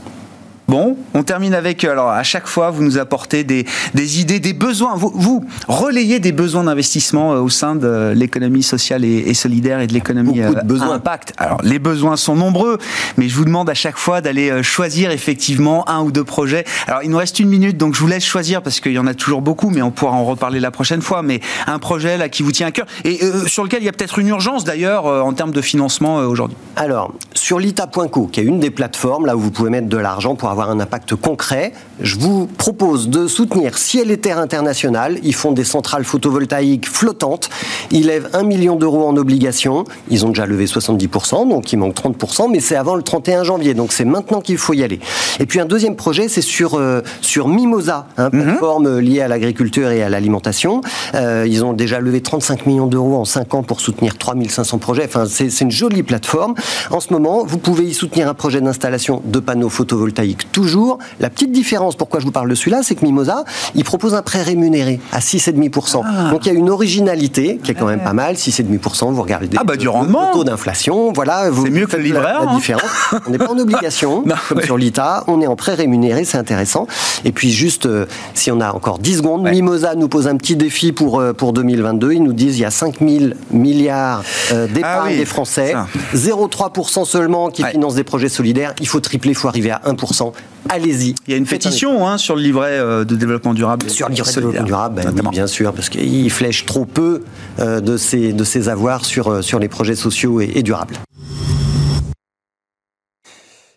Bon, 0.69 0.97
on 1.15 1.23
termine 1.23 1.55
avec, 1.55 1.83
euh, 1.83 1.91
alors 1.91 2.09
à 2.09 2.21
chaque 2.21 2.45
fois, 2.45 2.69
vous 2.69 2.83
nous 2.83 2.99
apportez 2.99 3.43
des, 3.43 3.65
des 3.95 4.21
idées, 4.21 4.39
des 4.39 4.53
besoins, 4.53 4.95
vous, 4.95 5.11
vous, 5.15 5.43
relayez 5.67 6.19
des 6.19 6.31
besoins 6.31 6.65
d'investissement 6.65 7.33
euh, 7.33 7.39
au 7.39 7.49
sein 7.49 7.75
de 7.75 8.13
l'économie 8.15 8.61
sociale 8.61 9.03
et, 9.03 9.17
et, 9.17 9.33
solidaire 9.33 9.79
et 9.79 9.87
de 9.87 9.93
l'économie 9.93 10.41
euh, 10.41 10.51
impact. 10.81 11.33
Alors 11.37 11.59
les 11.63 11.79
besoins 11.79 12.17
sont 12.17 12.35
nombreux, 12.35 12.77
mais 13.17 13.29
je 13.29 13.35
vous 13.35 13.45
demande 13.45 13.67
à 13.67 13.73
chaque 13.73 13.97
fois 13.97 14.21
d'aller 14.21 14.61
choisir 14.61 15.09
effectivement 15.09 15.89
un 15.89 16.03
ou 16.03 16.11
deux 16.11 16.23
projets. 16.23 16.65
Alors 16.85 17.01
il 17.01 17.09
nous 17.09 17.17
reste 17.17 17.39
une 17.39 17.49
minute, 17.49 17.77
donc 17.77 17.95
je 17.95 17.99
vous 17.99 18.07
laisse 18.07 18.23
choisir 18.23 18.61
parce 18.61 18.79
qu'il 18.79 18.93
y 18.93 18.99
en 18.99 19.07
a 19.07 19.15
toujours 19.15 19.41
beaucoup, 19.41 19.71
mais 19.71 19.81
on 19.81 19.89
pourra 19.89 20.11
en 20.11 20.23
reparler 20.23 20.59
la 20.59 20.69
prochaine 20.69 21.01
fois. 21.01 21.23
Mais 21.23 21.41
un 21.65 21.79
projet 21.79 22.17
là 22.17 22.29
qui 22.29 22.43
vous 22.43 22.51
tient 22.51 22.67
à 22.67 22.71
cœur 22.71 22.85
et 23.05 23.23
euh, 23.23 23.47
sur 23.47 23.63
lequel 23.63 23.81
il 23.81 23.85
y 23.85 23.89
a 23.89 23.91
peut-être 23.91 24.19
une 24.19 24.27
urgence 24.27 24.65
d'ailleurs 24.65 25.07
euh, 25.07 25.21
en 25.21 25.33
termes 25.33 25.51
de 25.51 25.61
financement 25.61 26.19
euh, 26.19 26.27
aujourd'hui. 26.27 26.57
Alors 26.75 27.11
sur 27.33 27.59
lita.co, 27.59 28.27
qui 28.27 28.39
est 28.39 28.43
une 28.43 28.59
des 28.59 28.71
plateformes 28.71 29.25
là 29.25 29.35
où 29.35 29.39
vous 29.39 29.51
pouvez 29.51 29.69
mettre 29.69 29.87
de 29.87 29.97
l'argent 29.97 30.35
pour 30.35 30.49
avoir 30.49 30.58
un 30.67 30.81
impact 30.81 31.15
concret, 31.15 31.71
je 32.01 32.17
vous 32.17 32.45
propose 32.45 33.07
de 33.07 33.27
soutenir 33.27 33.77
Ciel 33.77 34.11
et 34.11 34.17
Terre 34.17 34.39
International. 34.39 35.17
Ils 35.23 35.35
font 35.35 35.53
des 35.53 35.63
centrales 35.63 36.03
photovoltaïques 36.03 36.87
flottantes. 36.89 37.49
Ils 37.91 38.07
lèvent 38.07 38.29
1 38.33 38.43
million 38.43 38.75
d'euros 38.75 39.07
en 39.07 39.15
obligations. 39.15 39.85
Ils 40.09 40.25
ont 40.25 40.29
déjà 40.29 40.45
levé 40.45 40.65
70%, 40.65 41.47
donc 41.47 41.71
il 41.71 41.77
manque 41.77 41.95
30%, 41.95 42.51
mais 42.51 42.59
c'est 42.59 42.75
avant 42.75 42.95
le 42.95 43.03
31 43.03 43.43
janvier, 43.43 43.73
donc 43.73 43.93
c'est 43.93 44.05
maintenant 44.05 44.41
qu'il 44.41 44.57
faut 44.57 44.73
y 44.73 44.83
aller. 44.83 44.99
Et 45.39 45.45
puis 45.45 45.59
un 45.61 45.65
deuxième 45.65 45.95
projet, 45.95 46.27
c'est 46.27 46.41
sur, 46.41 46.75
euh, 46.75 47.01
sur 47.21 47.47
Mimosa, 47.47 48.07
hein, 48.17 48.29
plateforme 48.29 48.89
mm 48.89 48.99
-hmm. 48.99 49.01
liée 49.01 49.21
à 49.21 49.27
l'agriculture 49.27 49.89
et 49.91 50.03
à 50.03 50.09
l'alimentation. 50.09 50.81
Euh, 51.15 51.45
ils 51.47 51.63
ont 51.63 51.73
déjà 51.73 51.99
levé 51.99 52.21
35 52.21 52.65
millions 52.65 52.87
d'euros 52.87 53.15
en 53.15 53.25
5 53.25 53.53
ans 53.53 53.63
pour 53.63 53.79
soutenir 53.79 54.17
3500 54.17 54.77
projets. 54.79 55.05
Enfin, 55.05 55.25
c'est 55.25 55.61
une 55.61 55.71
jolie 55.71 56.03
plateforme. 56.03 56.55
En 56.91 56.99
ce 56.99 57.13
moment, 57.13 57.43
vous 57.45 57.57
pouvez 57.57 57.85
y 57.85 57.93
soutenir 57.93 58.27
un 58.27 58.33
projet 58.33 58.61
d'installation 58.61 59.21
de 59.25 59.39
panneaux 59.39 59.69
photovoltaïques 59.69 60.48
toujours. 60.51 60.99
La 61.19 61.29
petite 61.29 61.51
différence, 61.51 61.95
pourquoi 61.95 62.19
je 62.19 62.25
vous 62.25 62.31
parle 62.31 62.49
de 62.49 62.55
celui-là, 62.55 62.81
c'est 62.83 62.95
que 62.95 63.05
Mimosa, 63.05 63.43
il 63.75 63.83
propose 63.83 64.13
un 64.13 64.21
prêt 64.21 64.41
rémunéré 64.41 64.99
à 65.11 65.19
6,5%. 65.19 66.01
Ah. 66.03 66.31
Donc 66.31 66.45
il 66.45 66.53
y 66.53 66.55
a 66.55 66.57
une 66.57 66.69
originalité 66.69 67.59
qui 67.63 67.71
est 67.71 67.75
quand 67.75 67.85
même 67.85 68.03
pas 68.03 68.13
mal, 68.13 68.35
6,5%, 68.35 69.11
vous 69.11 69.21
regardez 69.21 69.49
ah 69.57 69.63
bah, 69.63 69.75
du 69.75 69.87
rendement. 69.87 70.31
taux 70.33 70.43
d'inflation, 70.43 71.11
voilà. 71.13 71.49
C'est 71.63 71.69
mieux 71.69 71.87
que 71.87 71.97
le 71.97 72.03
livret. 72.03 72.21
La, 72.21 72.33
la 72.33 72.39
hein. 72.41 72.55
différence. 72.55 72.83
on 73.27 73.31
n'est 73.31 73.37
pas 73.37 73.51
en 73.51 73.57
obligation, 73.59 74.23
comme 74.47 74.57
ouais. 74.57 74.65
sur 74.65 74.77
l'ITA, 74.77 75.23
on 75.27 75.41
est 75.41 75.47
en 75.47 75.55
prêt 75.55 75.73
rémunéré, 75.73 76.25
c'est 76.25 76.37
intéressant. 76.37 76.87
Et 77.25 77.31
puis 77.31 77.51
juste, 77.51 77.85
euh, 77.85 78.05
si 78.33 78.51
on 78.51 78.61
a 78.61 78.71
encore 78.71 78.99
10 78.99 79.17
secondes, 79.17 79.43
ouais. 79.43 79.51
Mimosa 79.51 79.95
nous 79.95 80.07
pose 80.07 80.27
un 80.27 80.37
petit 80.37 80.55
défi 80.55 80.91
pour, 80.91 81.19
euh, 81.19 81.33
pour 81.33 81.53
2022. 81.53 82.13
Ils 82.13 82.23
nous 82.23 82.33
disent 82.33 82.57
il 82.57 82.61
y 82.61 82.65
a 82.65 82.71
5 82.71 82.99
000 82.99 83.33
milliards 83.51 84.23
euh, 84.51 84.67
d'épargne 84.67 84.99
ah 85.01 85.11
oui, 85.11 85.17
des 85.17 85.25
Français, 85.25 85.75
0,3% 86.15 87.05
seulement 87.05 87.49
qui 87.49 87.63
ouais. 87.63 87.71
financent 87.71 87.95
des 87.95 88.03
projets 88.03 88.29
solidaires. 88.29 88.73
Il 88.79 88.87
faut 88.87 88.99
tripler, 88.99 89.31
il 89.31 89.35
faut 89.35 89.47
arriver 89.47 89.71
à 89.71 89.81
1%. 89.85 90.31
Allez-y. 90.67 91.15
Il 91.27 91.31
y 91.31 91.33
a 91.33 91.37
une 91.37 91.45
pétition 91.45 92.07
hein, 92.07 92.17
sur 92.17 92.35
le 92.35 92.41
livret 92.41 92.77
euh, 92.77 93.03
de 93.03 93.15
développement 93.15 93.53
durable. 93.53 93.89
Sur 93.89 94.09
le 94.09 94.15
livret 94.15 94.29
de 94.31 94.35
développement 94.35 94.63
durable, 94.63 95.01
ben, 95.03 95.13
oui, 95.15 95.29
bien 95.31 95.47
sûr, 95.47 95.73
parce 95.73 95.89
qu'il 95.89 96.29
flèche 96.29 96.65
trop 96.65 96.85
peu 96.85 97.23
euh, 97.59 97.79
de, 97.81 97.97
ses, 97.97 98.33
de 98.33 98.43
ses 98.43 98.69
avoirs 98.69 99.05
sur, 99.05 99.29
euh, 99.29 99.41
sur 99.41 99.59
les 99.59 99.67
projets 99.67 99.95
sociaux 99.95 100.41
et, 100.41 100.51
et 100.55 100.63
durables. 100.63 100.95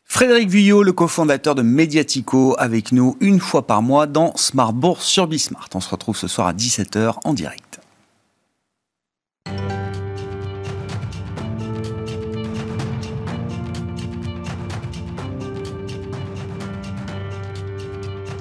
Frédéric 0.05 0.51
Vuillot, 0.51 0.83
le 0.83 0.93
cofondateur 0.93 1.55
de 1.55 1.63
Mediatico, 1.63 2.55
avec 2.59 2.93
nous 2.93 3.17
une 3.21 3.41
fois 3.41 3.67
par 3.67 3.81
mois 3.81 4.07
dans 4.07 4.37
Smart 4.37 4.75
Bourse 4.75 5.07
sur 5.07 5.27
Bismart. 5.27 5.69
On 5.75 5.81
se 5.81 5.89
retrouve 5.89 6.17
ce 6.17 6.29
soir 6.29 6.47
à 6.47 6.53
17h 6.53 7.15
en 7.25 7.33
direct. 7.33 7.72